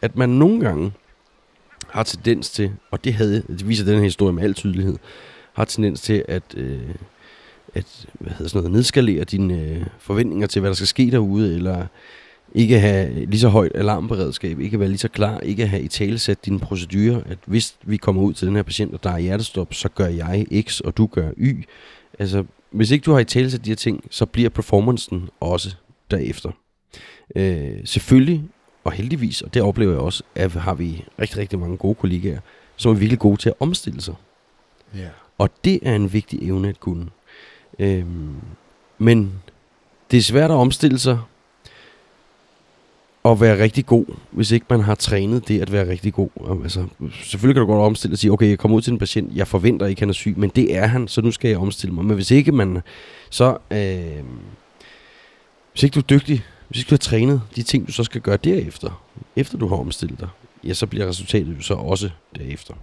at 0.02 0.16
man 0.16 0.30
nogle 0.30 0.60
gange 0.60 0.92
har 1.90 2.04
tendens 2.04 2.50
til, 2.50 2.72
og 2.92 3.04
det, 3.04 3.14
havde, 3.14 3.44
det 3.48 3.68
viser 3.68 3.86
den 3.86 3.96
her 3.96 4.04
historie 4.04 4.34
med 4.34 4.44
al 4.44 4.54
tydelighed, 4.54 4.98
har 5.54 5.66
tendens 5.66 6.02
til 6.02 6.26
at, 6.28 6.44
øh, 6.58 6.80
at 7.74 8.06
hvad 8.20 8.32
hedder 8.32 8.50
sådan 8.50 8.60
noget, 8.60 8.72
nedskalere 8.72 9.24
dine 9.24 9.62
øh, 9.62 9.86
forventninger 10.00 10.48
til, 10.48 10.60
hvad 10.60 10.70
der 10.70 10.76
skal 10.76 10.88
ske 10.88 11.12
derude, 11.12 11.56
eller 11.56 11.86
ikke 12.56 12.80
have 12.80 13.26
lige 13.26 13.40
så 13.40 13.50
højt 13.50 13.72
alarmberedskab, 13.76 14.60
ikke 14.60 14.80
være 14.80 14.90
lige 14.90 14.98
så 14.98 15.08
klar, 15.08 15.40
ikke 15.40 15.68
have 15.68 15.82
i 15.82 15.88
talesat 15.88 16.46
dine 16.46 16.60
procedurer, 16.60 17.22
at 17.26 17.38
hvis 17.46 17.76
vi 17.84 17.98
kommer 17.98 18.22
ud 18.22 18.34
til 18.34 18.48
den 18.48 18.56
her 18.56 18.64
patient, 18.64 18.94
og 18.94 19.04
der 19.04 19.10
er 19.10 19.20
hjertestop, 19.20 19.74
så 19.74 19.90
gør 19.90 20.08
jeg 20.08 20.46
X, 20.62 20.80
og 20.80 20.98
du 20.98 21.06
gør 21.06 21.32
Y. 21.38 21.66
Altså, 22.20 22.44
hvis 22.72 22.92
ikke 22.92 23.04
du 23.04 23.12
har 23.12 23.20
i 23.20 23.26
talesat 23.26 23.66
de 23.66 23.70
her 23.70 23.76
ting, 23.76 24.04
så 24.10 24.26
bliver 24.26 24.50
performancen 24.50 25.30
også 25.40 25.76
derefter. 26.12 26.52
Øh, 27.36 27.78
selvfølgelig, 27.86 28.44
og 28.84 28.92
heldigvis, 28.92 29.42
og 29.42 29.54
det 29.54 29.62
oplever 29.62 29.92
jeg 29.92 30.02
også, 30.02 30.24
at 30.36 30.52
har 30.52 30.74
vi 30.74 31.06
rigtig, 31.20 31.38
rigtig 31.38 31.60
mange 31.60 31.78
gode 31.78 31.96
kollegaer, 31.96 32.40
som 32.76 32.92
er 32.92 32.96
virkelig 32.96 33.20
gode 33.20 33.38
til 33.38 33.50
at 33.50 33.56
omstille 33.60 34.02
sig. 34.02 34.16
Yeah. 34.98 35.10
Og 35.38 35.50
det 35.66 35.80
er 35.84 35.96
en 35.96 36.14
vigtig 36.14 36.44
evne 36.44 36.70
at 36.70 36.80
kunne. 36.80 37.06
Øh, 37.80 38.06
men 38.98 39.34
det 40.12 40.18
er 40.18 40.22
svært 40.22 40.52
at 40.52 40.56
omstille 40.56 41.00
sig, 41.00 41.20
at 43.26 43.42
være 43.42 43.64
rigtig 43.64 43.86
god, 43.86 44.06
hvis 44.32 44.52
ikke 44.52 44.66
man 44.70 44.80
har 44.80 44.96
trænet 44.96 45.48
det 45.48 45.62
at 45.62 45.72
være 45.72 45.90
rigtig 45.90 46.14
god. 46.14 46.30
Altså, 46.64 46.86
selvfølgelig 47.24 47.56
kan 47.56 47.62
du 47.62 47.74
godt 47.74 47.86
omstille 47.86 48.14
og 48.14 48.18
sige, 48.18 48.32
okay, 48.32 48.50
jeg 48.50 48.60
kommer 48.60 48.78
ud 48.78 48.82
til 48.82 48.94
en 48.94 49.00
patient, 49.00 49.36
jeg 49.36 49.48
forventer 49.48 49.86
ikke, 49.86 50.02
han 50.02 50.10
er 50.10 50.14
syg, 50.14 50.34
men 50.38 50.50
det 50.50 50.76
er 50.76 50.88
han, 50.88 51.08
så 51.08 51.22
nu 51.22 51.32
skal 51.32 51.50
jeg 51.50 51.58
omstille 51.58 51.96
mig. 51.96 52.06
Men 52.06 52.16
hvis 52.16 52.32
ikke 52.32 52.52
man, 52.52 52.82
så, 53.30 53.58
øh, 53.72 54.24
hvis 55.72 55.84
ikke 55.84 55.94
du 55.94 56.00
er 56.00 56.04
dygtig, 56.04 56.44
hvis 56.68 56.80
ikke 56.80 56.90
du 56.90 56.96
har 56.96 56.98
trænet 56.98 57.42
de 57.56 57.64
ting, 57.64 57.88
du 57.88 57.92
så 57.92 58.04
skal 58.04 58.22
gøre 58.22 58.38
derefter, 58.38 59.04
efter 59.36 59.58
du 59.58 59.68
har 59.68 59.76
omstillet 59.76 60.20
dig, 60.20 60.28
ja, 60.64 60.74
så 60.74 60.88
bliver 60.88 61.08
resultatet 61.08 61.58
jo 61.58 61.62
så 61.62 61.74
også 61.74 62.10
derefter. 62.36 62.74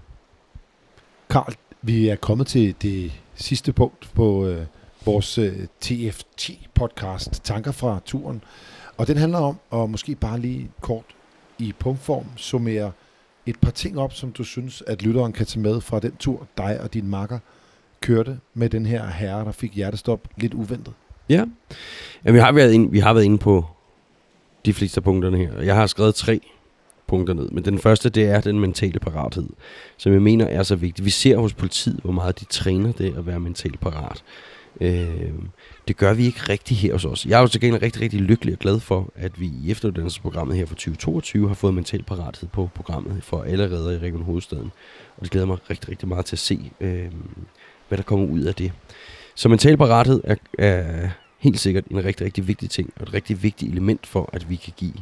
Karl, 1.30 1.54
vi 1.82 2.08
er 2.08 2.16
kommet 2.16 2.46
til 2.46 2.74
det 2.82 3.12
sidste 3.34 3.72
punkt 3.72 4.10
på 4.14 4.46
øh, 4.46 4.66
vores 5.04 5.38
øh, 5.38 5.66
TFT-podcast, 5.84 7.40
Tanker 7.44 7.72
fra 7.72 8.00
turen. 8.04 8.42
Og 9.00 9.06
den 9.06 9.16
handler 9.16 9.38
om 9.38 9.56
at 9.72 9.90
måske 9.90 10.14
bare 10.14 10.40
lige 10.40 10.70
kort 10.80 11.04
i 11.58 11.74
punktform 11.78 12.24
summere 12.36 12.92
et 13.46 13.60
par 13.60 13.70
ting 13.70 13.98
op, 13.98 14.12
som 14.12 14.32
du 14.32 14.44
synes, 14.44 14.82
at 14.86 15.02
lytteren 15.02 15.32
kan 15.32 15.46
tage 15.46 15.60
med 15.60 15.80
fra 15.80 16.00
den 16.00 16.16
tur, 16.16 16.46
dig 16.58 16.80
og 16.80 16.94
din 16.94 17.08
makker 17.08 17.38
kørte 18.00 18.38
med 18.54 18.68
den 18.68 18.86
her 18.86 19.06
herre, 19.06 19.44
der 19.44 19.52
fik 19.52 19.74
hjertestop 19.74 20.28
lidt 20.36 20.54
uventet. 20.54 20.94
Ja, 21.28 21.44
ja 22.24 22.30
vi, 22.30 22.38
har 22.38 22.52
været 22.52 22.72
inde, 22.72 22.90
vi 22.90 22.98
har 22.98 23.12
været 23.12 23.24
inde 23.24 23.38
på 23.38 23.64
de 24.64 24.74
fleste 24.74 24.98
af 24.98 25.04
punkterne 25.04 25.38
her. 25.38 25.60
Jeg 25.60 25.74
har 25.74 25.86
skrevet 25.86 26.14
tre 26.14 26.40
punkter 27.06 27.34
ned, 27.34 27.48
men 27.50 27.64
den 27.64 27.78
første, 27.78 28.08
det 28.08 28.24
er 28.24 28.40
den 28.40 28.60
mentale 28.60 29.00
parathed, 29.00 29.48
som 29.96 30.12
jeg 30.12 30.22
mener 30.22 30.46
er 30.46 30.62
så 30.62 30.76
vigtig. 30.76 31.04
Vi 31.04 31.10
ser 31.10 31.36
hos 31.36 31.54
politiet, 31.54 32.00
hvor 32.02 32.12
meget 32.12 32.40
de 32.40 32.44
træner 32.44 32.92
det 32.92 33.16
at 33.18 33.26
være 33.26 33.40
mentalt 33.40 33.80
parat. 33.80 34.22
Øh, 34.80 35.32
det 35.88 35.96
gør 35.96 36.14
vi 36.14 36.26
ikke 36.26 36.40
rigtigt 36.48 36.80
her 36.80 36.92
hos 36.92 37.04
os. 37.04 37.26
Jeg 37.26 37.36
er 37.36 37.40
jo 37.40 37.46
til 37.46 37.60
gengæld 37.60 37.82
rigtig, 37.82 38.02
rigtig 38.02 38.20
lykkelig 38.20 38.54
og 38.54 38.58
glad 38.58 38.80
for, 38.80 39.12
at 39.14 39.40
vi 39.40 39.46
i 39.46 39.70
efteruddannelsesprogrammet 39.70 40.56
her 40.56 40.66
for 40.66 40.74
2022 40.74 41.48
har 41.48 41.54
fået 41.54 41.74
mental 41.74 42.02
parathed 42.02 42.48
på 42.48 42.70
programmet 42.74 43.24
for 43.24 43.42
allerede 43.42 43.94
i 43.94 43.98
Region 43.98 44.22
Hovedstaden. 44.22 44.72
Og 45.16 45.22
det 45.22 45.30
glæder 45.30 45.46
mig 45.46 45.70
rigtig, 45.70 45.88
rigtig 45.88 46.08
meget 46.08 46.24
til 46.26 46.36
at 46.36 46.40
se, 46.40 46.70
øh, 46.80 47.10
hvad 47.88 47.98
der 47.98 48.04
kommer 48.04 48.26
ud 48.26 48.40
af 48.40 48.54
det. 48.54 48.72
Så 49.34 49.48
mental 49.48 49.76
parathed 49.76 50.20
er, 50.24 50.36
er 50.58 51.08
helt 51.38 51.60
sikkert 51.60 51.84
en 51.86 52.04
rigtig, 52.04 52.24
rigtig 52.24 52.48
vigtig 52.48 52.70
ting, 52.70 52.92
og 52.96 53.02
et 53.02 53.14
rigtig 53.14 53.42
vigtigt 53.42 53.72
element 53.72 54.06
for, 54.06 54.30
at 54.32 54.50
vi 54.50 54.56
kan 54.56 54.72
give 54.76 54.94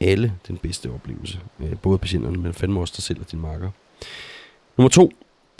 alle 0.00 0.32
den 0.48 0.56
bedste 0.56 0.90
oplevelse. 0.90 1.40
Øh, 1.60 1.78
både 1.78 1.98
patienterne, 1.98 2.36
men 2.38 2.54
fandme 2.54 2.80
også 2.80 2.94
dig 2.96 3.02
selv 3.02 3.20
og 3.20 3.30
din 3.30 3.40
marker. 3.40 3.70
Nummer 4.76 4.88
to, 4.88 5.12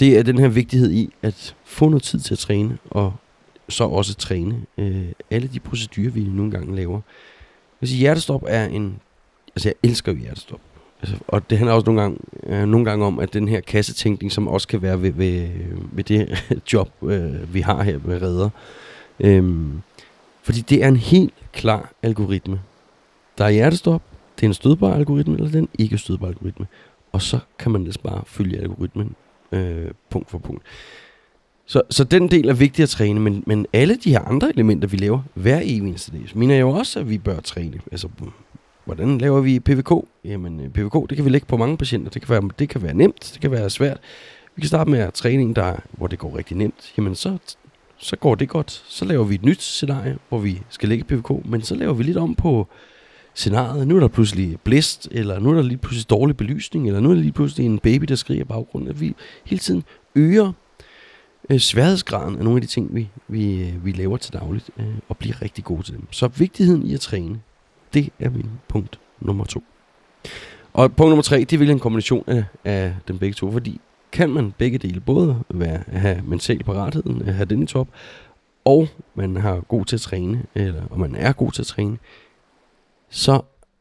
det 0.03 0.19
er 0.19 0.23
den 0.23 0.39
her 0.39 0.49
vigtighed 0.49 0.91
i 0.91 1.13
at 1.23 1.55
få 1.65 1.89
noget 1.89 2.03
tid 2.03 2.21
til 2.21 2.35
at 2.35 2.39
træne, 2.39 2.79
og 2.91 3.13
så 3.69 3.85
også 3.85 4.15
træne 4.15 4.63
øh, 4.79 5.07
alle 5.31 5.49
de 5.49 5.61
procedurer, 5.61 6.11
vi 6.11 6.21
nogle 6.25 6.51
gange 6.51 6.77
laver. 6.77 7.01
Altså 7.81 7.97
hjertestop 7.97 8.45
er 8.47 8.65
en... 8.65 9.01
Altså, 9.57 9.69
jeg 9.69 9.75
elsker 9.83 10.13
jo 10.13 10.19
hjertestop. 10.19 10.61
Altså, 11.03 11.17
og 11.29 11.51
det 11.51 11.59
handler 11.59 11.75
også 11.75 11.87
nogle 11.87 12.01
gange, 12.01 12.19
øh, 12.47 12.69
nogle 12.69 12.85
gange 12.85 13.05
om, 13.05 13.19
at 13.19 13.33
den 13.33 13.49
her 13.49 13.61
kassetænkning, 13.61 14.33
som 14.33 14.49
også 14.49 14.69
kan 14.69 14.83
være 14.83 15.03
ved, 15.03 15.11
ved, 15.11 15.49
ved 15.93 16.05
det 16.05 16.45
job, 16.73 16.91
øh, 17.03 17.55
vi 17.55 17.61
har 17.61 17.83
her 17.83 17.99
med 18.05 18.23
redder. 18.23 18.51
Øh, 19.21 19.67
fordi 20.43 20.61
det 20.61 20.85
er 20.85 20.89
en 20.89 20.97
helt 20.97 21.35
klar 21.53 21.93
algoritme. 22.03 22.61
Der 23.39 23.45
er 23.45 23.51
hjertestop, 23.51 24.03
det 24.37 24.43
er 24.43 24.49
en 24.49 24.55
stødbar 24.55 24.95
algoritme, 24.95 25.35
eller 25.35 25.51
den 25.51 25.69
ikke 25.79 25.99
stødbar 25.99 26.27
algoritme. 26.27 26.67
Og 27.13 27.23
så 27.23 27.39
kan 27.59 27.73
man 27.73 27.81
ellers 27.81 27.99
bare 27.99 28.23
følge 28.27 28.59
algoritmen 28.59 29.15
øh, 29.53 29.91
punkt 30.11 30.31
for 30.31 30.39
punkt. 30.39 30.63
Så, 31.67 31.83
så 31.91 32.05
den 32.05 32.31
del 32.31 32.49
er 32.49 32.55
vigtig 32.55 32.83
at 32.83 32.89
træne, 32.89 33.21
men, 33.21 33.45
men 33.47 33.67
alle 33.73 33.97
de 33.97 34.11
her 34.11 34.21
andre 34.21 34.49
elementer, 34.55 34.89
vi 34.89 34.97
laver 34.97 35.21
hver 35.35 35.59
eneste 35.59 36.13
dag, 36.13 36.21
mener 36.35 36.55
jeg 36.55 36.61
jo 36.61 36.71
også, 36.71 37.01
at 37.01 37.11
vi 37.11 37.19
bør 37.19 37.41
træne. 37.41 37.81
Altså, 37.93 38.09
hvordan 38.85 39.19
laver 39.19 39.41
vi 39.41 39.61
PVK? 39.61 39.93
Jamen, 40.25 40.61
øh, 40.61 40.69
PVK, 40.69 41.11
det 41.11 41.17
kan 41.17 41.25
vi 41.25 41.31
lægge 41.31 41.47
på 41.47 41.57
mange 41.57 41.77
patienter. 41.77 42.11
Det 42.11 42.23
kan 42.23 42.29
være, 42.29 42.51
det 42.59 42.69
kan 42.69 42.83
være 42.83 42.95
nemt, 42.95 43.31
det 43.33 43.41
kan 43.41 43.51
være 43.51 43.71
svært. 43.71 44.01
Vi 44.57 44.61
kan 44.61 44.69
starte 44.69 44.91
med 44.91 44.99
at 44.99 45.15
træning, 45.15 45.57
der, 45.57 45.77
hvor 45.91 46.07
det 46.07 46.19
går 46.19 46.37
rigtig 46.37 46.57
nemt. 46.57 46.93
Jamen, 46.99 47.15
så, 47.15 47.39
så 47.99 48.17
går 48.17 48.35
det 48.35 48.49
godt. 48.49 48.71
Så 48.71 49.05
laver 49.05 49.25
vi 49.25 49.35
et 49.35 49.45
nyt 49.45 49.63
scenarie, 49.63 50.19
hvor 50.29 50.39
vi 50.39 50.63
skal 50.69 50.89
lægge 50.89 51.05
PVK, 51.05 51.31
men 51.45 51.63
så 51.63 51.75
laver 51.75 51.95
vi 51.95 52.03
lidt 52.03 52.17
om 52.17 52.35
på 52.35 52.69
scenariet. 53.35 53.89
Nu 53.89 53.97
er 53.97 54.01
der 54.01 54.09
pludselig 54.09 54.61
blæst, 54.65 55.09
eller 55.11 55.39
nu 55.39 55.51
er 55.51 55.55
der 55.55 55.63
lige 55.63 55.79
pludselig 55.79 56.11
dårlig 56.11 56.37
belysning, 56.37 56.87
eller 56.87 57.01
nu 57.01 57.11
er 57.11 57.15
der 57.15 57.23
lige 57.23 57.33
pludselig 57.33 57.67
en 57.67 57.79
baby, 57.79 58.05
der 58.05 58.15
skriger 58.15 58.41
i 58.41 58.45
baggrunden. 58.45 58.91
At 58.91 59.01
vi 59.01 59.15
hele 59.45 59.59
tiden 59.59 59.85
øger 60.15 60.53
øh, 61.51 61.59
sværhedsgraden 61.59 62.39
af 62.39 62.45
nogle 62.45 62.57
af 62.57 62.61
de 62.63 62.67
ting, 62.67 62.95
vi, 62.95 63.09
vi, 63.29 63.63
øh, 63.63 63.85
vi 63.85 63.93
laver 63.93 64.17
til 64.17 64.33
dagligt, 64.33 64.71
øh, 64.79 64.87
og 65.09 65.17
blive 65.17 65.35
rigtig 65.43 65.65
gode 65.65 65.83
til 65.83 65.95
dem. 65.95 66.07
Så 66.11 66.29
vigtigheden 66.29 66.87
i 66.87 66.95
at 66.95 67.01
træne, 67.01 67.41
det 67.95 68.11
er 68.19 68.31
min 68.31 68.51
punkt 68.69 68.99
nummer 69.21 69.45
to. 69.45 69.65
Og 70.73 70.93
punkt 70.93 71.11
nummer 71.11 71.23
tre, 71.23 71.45
det 71.51 71.61
vil 71.61 71.71
en 71.71 71.79
kombination 71.79 72.25
af, 72.27 72.45
af 72.65 72.95
dem 73.09 73.19
begge 73.19 73.35
to, 73.35 73.53
fordi 73.53 73.81
kan 74.13 74.31
man 74.31 74.55
begge 74.59 74.79
dele 74.79 75.01
både 75.01 75.39
være, 75.51 75.83
have 75.87 76.23
mental 76.25 76.65
paratheden, 76.65 77.29
have 77.29 77.45
den 77.45 77.63
i 77.63 77.67
top, 77.67 77.89
og 78.65 78.89
man 79.15 79.37
har 79.37 79.61
god 79.61 79.85
til 79.85 79.97
at 79.97 80.01
træne, 80.01 80.43
eller 80.55 80.83
og 80.91 81.01
man 81.01 81.15
er 81.15 81.33
god 81.33 81.53
til 81.53 81.63
at 81.63 81.67
træne, 81.67 81.99
så 83.13 83.41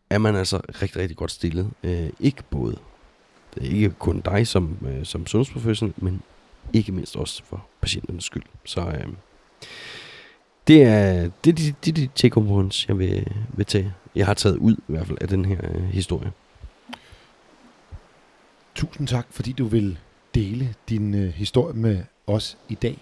er 0.10 0.17
man 0.17 0.36
altså 0.36 0.62
rigtig, 0.82 1.02
rigtig 1.02 1.17
godt 1.17 1.32
stillet. 1.32 1.72
Øh, 1.84 2.10
ikke 2.20 2.44
både, 2.50 2.78
det 3.56 3.63
er 3.63 3.70
ikke 3.70 3.89
kun 3.89 4.22
dig 4.22 4.48
som, 4.48 4.78
øh, 4.88 5.06
som 5.06 5.28
sundhedsprofessionel, 5.28 5.94
men 5.98 6.22
ikke 6.74 6.91
mindst 6.91 7.15
også 7.15 7.44
for 7.44 7.65
patienternes 7.82 8.24
skyld. 8.24 8.44
Så 8.65 8.82
øh, 8.82 9.08
det 10.67 10.84
er 10.84 11.30
det, 11.44 11.58
det, 11.58 11.76
det, 11.86 11.96
det 11.96 12.10
take 12.15 12.41
points, 12.41 12.88
jeg 12.88 13.00
vil, 13.00 13.28
vil 13.50 13.65
tage. 13.65 13.94
Jeg 14.15 14.26
har 14.26 14.34
taget 14.34 14.58
ud 14.58 14.74
i 14.74 14.91
hvert 14.91 15.08
fald 15.08 15.17
af 15.22 15.28
den 15.28 15.46
her 15.46 15.60
øh, 15.63 15.84
historie. 15.84 16.32
Tusind 18.76 19.08
tak, 19.08 19.28
fordi 19.30 19.52
du 19.52 19.65
vil 19.65 20.00
dele 20.36 20.74
din 20.89 21.13
øh, 21.13 21.34
historie 21.34 21.74
med 21.74 22.04
os 22.28 22.58
i 22.70 22.76
dag. 22.76 22.98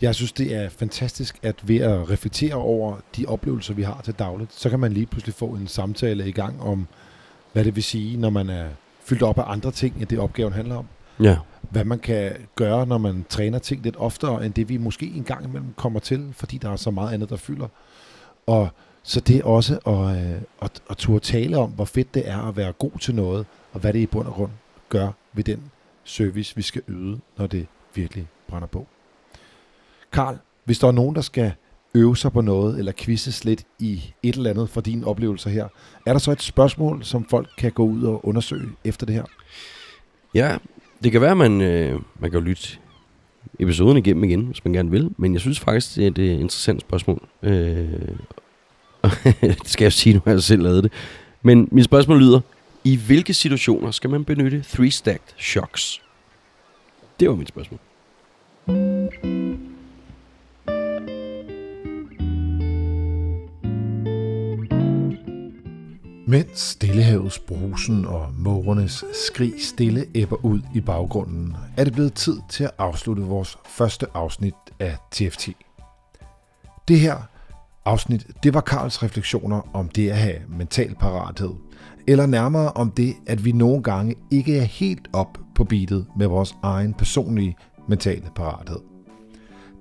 Jeg 0.00 0.14
synes, 0.14 0.32
det 0.32 0.54
er 0.54 0.68
fantastisk, 0.68 1.38
at 1.42 1.68
ved 1.68 1.76
at 1.76 2.10
reflektere 2.10 2.54
over 2.54 2.96
de 3.16 3.26
oplevelser, 3.26 3.74
vi 3.74 3.82
har 3.82 4.00
til 4.04 4.14
dagligt, 4.14 4.54
så 4.54 4.70
kan 4.70 4.80
man 4.80 4.92
lige 4.92 5.06
pludselig 5.06 5.34
få 5.34 5.46
en 5.46 5.66
samtale 5.66 6.28
i 6.28 6.32
gang 6.32 6.62
om, 6.62 6.86
hvad 7.52 7.64
det 7.64 7.76
vil 7.76 7.82
sige, 7.82 8.16
når 8.16 8.30
man 8.30 8.50
er 8.50 8.68
fyldt 9.00 9.22
op 9.22 9.38
af 9.38 9.44
andre 9.46 9.70
ting, 9.70 9.96
end 9.96 10.06
det 10.06 10.18
opgaven 10.18 10.52
handler 10.52 10.76
om. 10.76 10.86
Ja. 11.22 11.36
Hvad 11.70 11.84
man 11.84 11.98
kan 11.98 12.32
gøre, 12.54 12.86
når 12.86 12.98
man 12.98 13.24
træner 13.28 13.58
ting 13.58 13.82
lidt 13.82 13.96
oftere, 13.96 14.46
end 14.46 14.54
det 14.54 14.68
vi 14.68 14.76
måske 14.76 15.06
en 15.06 15.24
gang 15.24 15.44
imellem 15.44 15.72
kommer 15.76 16.00
til, 16.00 16.28
fordi 16.32 16.58
der 16.58 16.70
er 16.70 16.76
så 16.76 16.90
meget 16.90 17.14
andet, 17.14 17.30
der 17.30 17.36
fylder. 17.36 17.68
Og 18.46 18.68
så 19.02 19.20
det 19.20 19.42
også 19.42 19.78
at, 19.86 20.32
øh, 20.32 20.40
at, 20.62 20.82
at 20.90 20.96
turde 20.96 21.24
tale 21.24 21.58
om, 21.58 21.70
hvor 21.70 21.84
fedt 21.84 22.14
det 22.14 22.28
er 22.28 22.48
at 22.48 22.56
være 22.56 22.72
god 22.72 22.98
til 23.00 23.14
noget, 23.14 23.46
og 23.72 23.80
hvad 23.80 23.92
det 23.92 23.98
i 23.98 24.06
bund 24.06 24.26
og 24.26 24.34
grund 24.34 24.50
gør 24.88 25.10
ved 25.32 25.44
den 25.44 25.62
service, 26.04 26.56
vi 26.56 26.62
skal 26.62 26.82
yde, 26.88 27.20
når 27.38 27.46
det 27.46 27.66
virkelig 27.94 28.26
brænder 28.48 28.68
på. 28.68 28.86
Karl, 30.12 30.38
hvis 30.64 30.78
der 30.78 30.88
er 30.88 30.92
nogen, 30.92 31.14
der 31.14 31.20
skal 31.20 31.52
øve 31.94 32.16
sig 32.16 32.32
på 32.32 32.40
noget, 32.40 32.78
eller 32.78 32.92
quizzes 32.98 33.44
lidt 33.44 33.62
i 33.78 34.14
et 34.22 34.34
eller 34.34 34.50
andet 34.50 34.70
fra 34.70 34.80
dine 34.80 35.06
oplevelser 35.06 35.50
her, 35.50 35.68
er 36.06 36.12
der 36.12 36.18
så 36.18 36.32
et 36.32 36.42
spørgsmål, 36.42 37.04
som 37.04 37.24
folk 37.24 37.48
kan 37.58 37.72
gå 37.72 37.84
ud 37.84 38.02
og 38.02 38.26
undersøge 38.26 38.68
efter 38.84 39.06
det 39.06 39.14
her? 39.14 39.24
Ja, 40.34 40.56
det 41.02 41.12
kan 41.12 41.20
være, 41.20 41.30
at 41.30 41.36
man, 41.36 41.60
øh, 41.60 42.00
man 42.18 42.30
kan 42.30 42.40
jo 42.40 42.46
lytte 42.46 42.68
episoden 43.58 43.96
igennem 43.96 44.24
igen, 44.24 44.40
hvis 44.40 44.64
man 44.64 44.72
gerne 44.72 44.90
vil. 44.90 45.10
Men 45.16 45.32
jeg 45.32 45.40
synes 45.40 45.60
faktisk, 45.60 45.96
det 45.96 46.04
er 46.04 46.08
et 46.08 46.18
øh, 46.18 46.40
interessant 46.40 46.80
spørgsmål. 46.80 47.28
Øh, 47.42 47.88
det 49.40 49.68
skal 49.68 49.84
jeg 49.84 49.92
sige, 49.92 50.14
nu 50.14 50.20
har 50.24 50.32
jeg 50.32 50.42
selv 50.42 50.62
lavet 50.62 50.84
det. 50.84 50.92
Men 51.42 51.68
mit 51.72 51.84
spørgsmål 51.84 52.18
lyder, 52.18 52.40
i 52.84 52.96
hvilke 52.96 53.34
situationer 53.34 53.90
skal 53.90 54.10
man 54.10 54.24
benytte 54.24 54.64
three-stacked 54.68 55.34
shocks? 55.38 56.02
Det 57.20 57.28
var 57.28 57.34
mit 57.34 57.48
spørgsmål. 57.48 57.80
Mens 66.30 66.60
Stillehavets 66.60 67.38
brusen 67.38 68.06
og 68.06 68.28
mågernes 68.38 69.04
skrig 69.26 69.52
stille 69.62 70.06
æbber 70.14 70.44
ud 70.44 70.60
i 70.74 70.80
baggrunden, 70.80 71.56
er 71.76 71.84
det 71.84 71.92
blevet 71.92 72.14
tid 72.14 72.36
til 72.48 72.64
at 72.64 72.70
afslutte 72.78 73.22
vores 73.22 73.58
første 73.66 74.06
afsnit 74.14 74.54
af 74.80 74.96
TFT. 75.10 75.48
Det 76.88 77.00
her 77.00 77.16
afsnit, 77.84 78.26
det 78.42 78.54
var 78.54 78.60
Karls 78.60 79.02
refleksioner 79.02 79.70
om 79.72 79.88
det 79.88 80.10
at 80.10 80.16
have 80.16 80.38
mental 80.48 80.94
parathed, 80.94 81.54
eller 82.06 82.26
nærmere 82.26 82.72
om 82.72 82.90
det, 82.90 83.14
at 83.26 83.44
vi 83.44 83.52
nogle 83.52 83.82
gange 83.82 84.14
ikke 84.30 84.58
er 84.58 84.64
helt 84.64 85.08
op 85.12 85.38
på 85.54 85.64
beatet 85.64 86.06
med 86.16 86.26
vores 86.26 86.54
egen 86.62 86.94
personlige 86.94 87.56
mentale 87.88 88.30
parathed. 88.34 88.80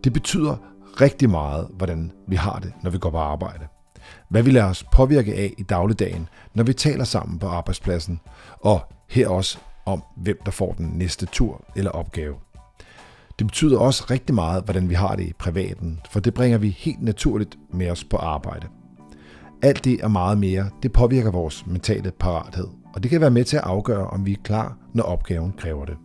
Det 0.03 0.13
betyder 0.13 0.55
rigtig 1.01 1.29
meget, 1.29 1.67
hvordan 1.77 2.11
vi 2.27 2.35
har 2.35 2.59
det, 2.59 2.73
når 2.83 2.91
vi 2.91 2.97
går 2.97 3.09
på 3.09 3.17
arbejde 3.17 3.67
hvad 4.29 4.43
vi 4.43 4.51
lader 4.51 4.69
os 4.69 4.83
påvirke 4.83 5.35
af 5.35 5.53
i 5.57 5.63
dagligdagen, 5.63 6.29
når 6.53 6.63
vi 6.63 6.73
taler 6.73 7.03
sammen 7.03 7.39
på 7.39 7.47
arbejdspladsen, 7.47 8.19
og 8.59 8.81
her 9.09 9.27
også 9.27 9.57
om, 9.85 10.03
hvem 10.17 10.37
der 10.45 10.51
får 10.51 10.71
den 10.71 10.85
næste 10.85 11.25
tur 11.25 11.65
eller 11.75 11.91
opgave. 11.91 12.35
Det 13.39 13.47
betyder 13.47 13.79
også 13.79 14.05
rigtig 14.09 14.35
meget, 14.35 14.63
hvordan 14.63 14.89
vi 14.89 14.93
har 14.93 15.15
det 15.15 15.23
i 15.23 15.33
privaten, 15.33 15.99
for 16.11 16.19
det 16.19 16.33
bringer 16.33 16.57
vi 16.57 16.69
helt 16.69 17.01
naturligt 17.01 17.57
med 17.73 17.89
os 17.89 18.03
på 18.03 18.17
arbejde. 18.17 18.67
Alt 19.61 19.85
det 19.85 20.01
og 20.01 20.11
meget 20.11 20.37
mere, 20.37 20.69
det 20.83 20.93
påvirker 20.93 21.31
vores 21.31 21.65
mentale 21.67 22.11
parathed, 22.11 22.67
og 22.93 23.03
det 23.03 23.11
kan 23.11 23.21
være 23.21 23.31
med 23.31 23.43
til 23.43 23.57
at 23.57 23.63
afgøre, 23.63 24.07
om 24.07 24.25
vi 24.25 24.31
er 24.31 24.41
klar, 24.43 24.77
når 24.93 25.03
opgaven 25.03 25.53
kræver 25.57 25.85
det. 25.85 25.97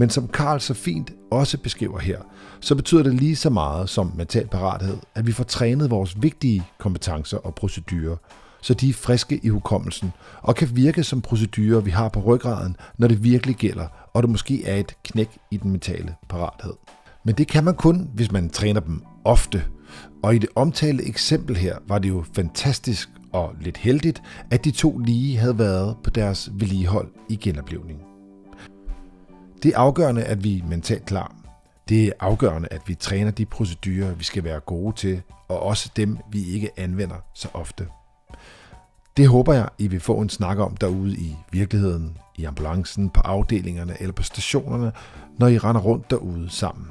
Men 0.00 0.10
som 0.10 0.28
Karl 0.28 0.60
så 0.60 0.74
fint 0.74 1.12
også 1.30 1.58
beskriver 1.58 1.98
her, 1.98 2.18
så 2.60 2.74
betyder 2.74 3.02
det 3.02 3.14
lige 3.14 3.36
så 3.36 3.50
meget 3.50 3.88
som 3.88 4.12
mental 4.16 4.46
parathed, 4.46 4.96
at 5.14 5.26
vi 5.26 5.32
får 5.32 5.44
trænet 5.44 5.90
vores 5.90 6.22
vigtige 6.22 6.62
kompetencer 6.78 7.38
og 7.38 7.54
procedurer, 7.54 8.16
så 8.62 8.74
de 8.74 8.88
er 8.88 8.92
friske 8.92 9.40
i 9.42 9.48
hukommelsen 9.48 10.12
og 10.42 10.54
kan 10.54 10.68
virke 10.76 11.02
som 11.02 11.20
procedurer, 11.22 11.80
vi 11.80 11.90
har 11.90 12.08
på 12.08 12.20
ryggraden, 12.20 12.76
når 12.98 13.08
det 13.08 13.24
virkelig 13.24 13.56
gælder, 13.56 13.86
og 14.14 14.22
det 14.22 14.30
måske 14.30 14.64
er 14.64 14.76
et 14.76 14.94
knæk 15.04 15.38
i 15.50 15.56
den 15.56 15.70
mentale 15.70 16.14
parathed. 16.28 16.74
Men 17.24 17.34
det 17.34 17.48
kan 17.48 17.64
man 17.64 17.74
kun, 17.74 18.10
hvis 18.14 18.32
man 18.32 18.50
træner 18.50 18.80
dem 18.80 19.02
ofte. 19.24 19.64
Og 20.22 20.34
i 20.34 20.38
det 20.38 20.48
omtalte 20.54 21.04
eksempel 21.04 21.56
her 21.56 21.76
var 21.88 21.98
det 21.98 22.08
jo 22.08 22.24
fantastisk 22.34 23.08
og 23.32 23.52
lidt 23.60 23.76
heldigt, 23.76 24.22
at 24.50 24.64
de 24.64 24.70
to 24.70 24.98
lige 24.98 25.36
havde 25.36 25.58
været 25.58 25.96
på 26.04 26.10
deres 26.10 26.50
vedligehold 26.52 27.08
i 27.28 27.36
genoplevning. 27.36 28.09
Det 29.62 29.74
er 29.74 29.78
afgørende, 29.78 30.24
at 30.24 30.44
vi 30.44 30.58
er 30.58 30.64
mentalt 30.64 31.06
klar. 31.06 31.34
Det 31.88 32.06
er 32.06 32.12
afgørende, 32.20 32.68
at 32.70 32.80
vi 32.86 32.94
træner 32.94 33.30
de 33.30 33.46
procedurer, 33.46 34.14
vi 34.14 34.24
skal 34.24 34.44
være 34.44 34.60
gode 34.60 34.96
til, 34.96 35.22
og 35.48 35.62
også 35.62 35.90
dem, 35.96 36.18
vi 36.32 36.44
ikke 36.44 36.70
anvender 36.76 37.16
så 37.34 37.48
ofte. 37.54 37.86
Det 39.16 39.28
håber 39.28 39.52
jeg, 39.52 39.68
I 39.78 39.88
vil 39.88 40.00
få 40.00 40.20
en 40.20 40.28
snak 40.28 40.58
om 40.58 40.76
derude 40.76 41.12
i 41.12 41.36
virkeligheden, 41.52 42.18
i 42.36 42.44
ambulancen, 42.44 43.10
på 43.10 43.20
afdelingerne 43.20 43.96
eller 44.00 44.12
på 44.12 44.22
stationerne, 44.22 44.92
når 45.38 45.46
I 45.46 45.58
render 45.58 45.80
rundt 45.80 46.10
derude 46.10 46.50
sammen. 46.50 46.86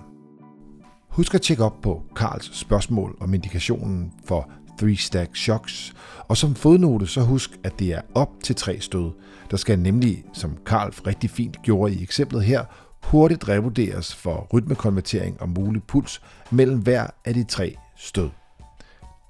Husk 1.10 1.34
at 1.36 1.42
tjekke 1.42 1.64
op 1.64 1.82
på 1.82 2.04
Karls 2.16 2.58
spørgsmål 2.58 3.18
om 3.20 3.34
indikationen 3.34 4.14
for 4.26 4.50
3-stack 4.82 5.36
shocks, 5.36 5.94
og 6.28 6.38
som 6.38 6.56
fodnote 6.56 7.08
så 7.08 7.22
husk, 7.22 7.60
at 7.64 7.80
det 7.80 7.94
er 7.94 8.02
op 8.16 8.30
til 8.44 8.56
tre 8.56 8.80
stød. 8.80 9.12
Der 9.52 9.58
skal 9.58 9.80
nemlig, 9.80 10.24
som 10.34 10.58
Karl 10.66 10.90
rigtig 10.90 11.30
fint 11.30 11.62
gjorde 11.62 11.94
i 11.94 12.04
eksemplet 12.04 12.44
her, 12.44 12.66
hurtigt 13.04 13.50
revurderes 13.50 14.16
for 14.16 14.48
rytmekonvertering 14.54 15.42
og 15.42 15.50
mulig 15.50 15.84
puls 15.84 16.22
mellem 16.52 16.80
hver 16.80 17.08
af 17.26 17.34
de 17.34 17.44
tre 17.44 17.76
stød. 17.98 18.30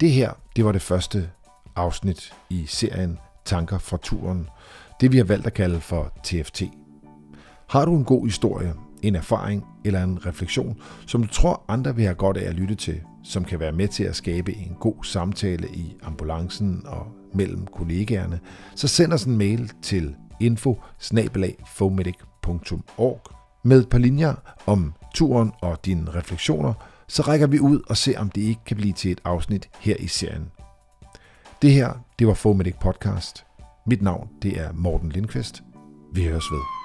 Det 0.00 0.10
her, 0.10 0.32
det 0.56 0.64
var 0.64 0.72
det 0.72 0.82
første 0.82 1.30
afsnit 1.76 2.34
i 2.50 2.66
serien 2.66 3.18
Tanker 3.44 3.78
fra 3.78 3.96
turen, 3.96 4.48
det 5.00 5.12
vi 5.12 5.16
har 5.16 5.24
valgt 5.24 5.46
at 5.46 5.54
kalde 5.54 5.80
for 5.80 6.12
TFT. 6.24 6.62
Har 7.68 7.84
du 7.84 7.96
en 7.96 8.04
god 8.04 8.26
historie, 8.26 8.74
en 9.02 9.14
erfaring 9.14 9.64
eller 9.84 10.04
en 10.04 10.26
refleksion, 10.26 10.76
som 11.06 11.22
du 11.22 11.28
tror 11.28 11.64
andre 11.68 11.96
vil 11.96 12.04
have 12.04 12.14
godt 12.14 12.36
af 12.36 12.48
at 12.48 12.54
lytte 12.54 12.74
til, 12.74 13.00
som 13.22 13.44
kan 13.44 13.60
være 13.60 13.72
med 13.72 13.88
til 13.88 14.04
at 14.04 14.16
skabe 14.16 14.56
en 14.56 14.76
god 14.80 15.04
samtale 15.04 15.68
i 15.68 15.96
ambulancen 16.02 16.82
og 16.86 17.06
mellem 17.34 17.66
kollegaerne, 17.66 18.40
så 18.74 18.88
send 18.88 19.12
os 19.12 19.24
en 19.24 19.38
mail 19.38 19.72
til 19.82 20.14
info 20.40 20.80
med 23.62 23.78
et 23.78 23.88
par 23.88 23.98
linjer 23.98 24.34
om 24.66 24.94
turen 25.14 25.52
og 25.62 25.84
dine 25.84 26.10
refleksioner, 26.14 26.72
så 27.08 27.22
rækker 27.22 27.46
vi 27.46 27.60
ud 27.60 27.80
og 27.88 27.96
ser, 27.96 28.20
om 28.20 28.30
det 28.30 28.40
ikke 28.40 28.60
kan 28.66 28.76
blive 28.76 28.92
til 28.92 29.10
et 29.10 29.20
afsnit 29.24 29.68
her 29.80 29.96
i 29.96 30.06
serien. 30.06 30.50
Det 31.62 31.72
her, 31.72 31.92
det 32.18 32.26
var 32.26 32.34
Fomedic 32.34 32.74
Podcast. 32.80 33.44
Mit 33.86 34.02
navn, 34.02 34.28
det 34.42 34.60
er 34.60 34.72
Morten 34.72 35.08
Lindqvist. 35.08 35.62
Vi 36.14 36.24
høres 36.24 36.44
ved. 36.52 36.79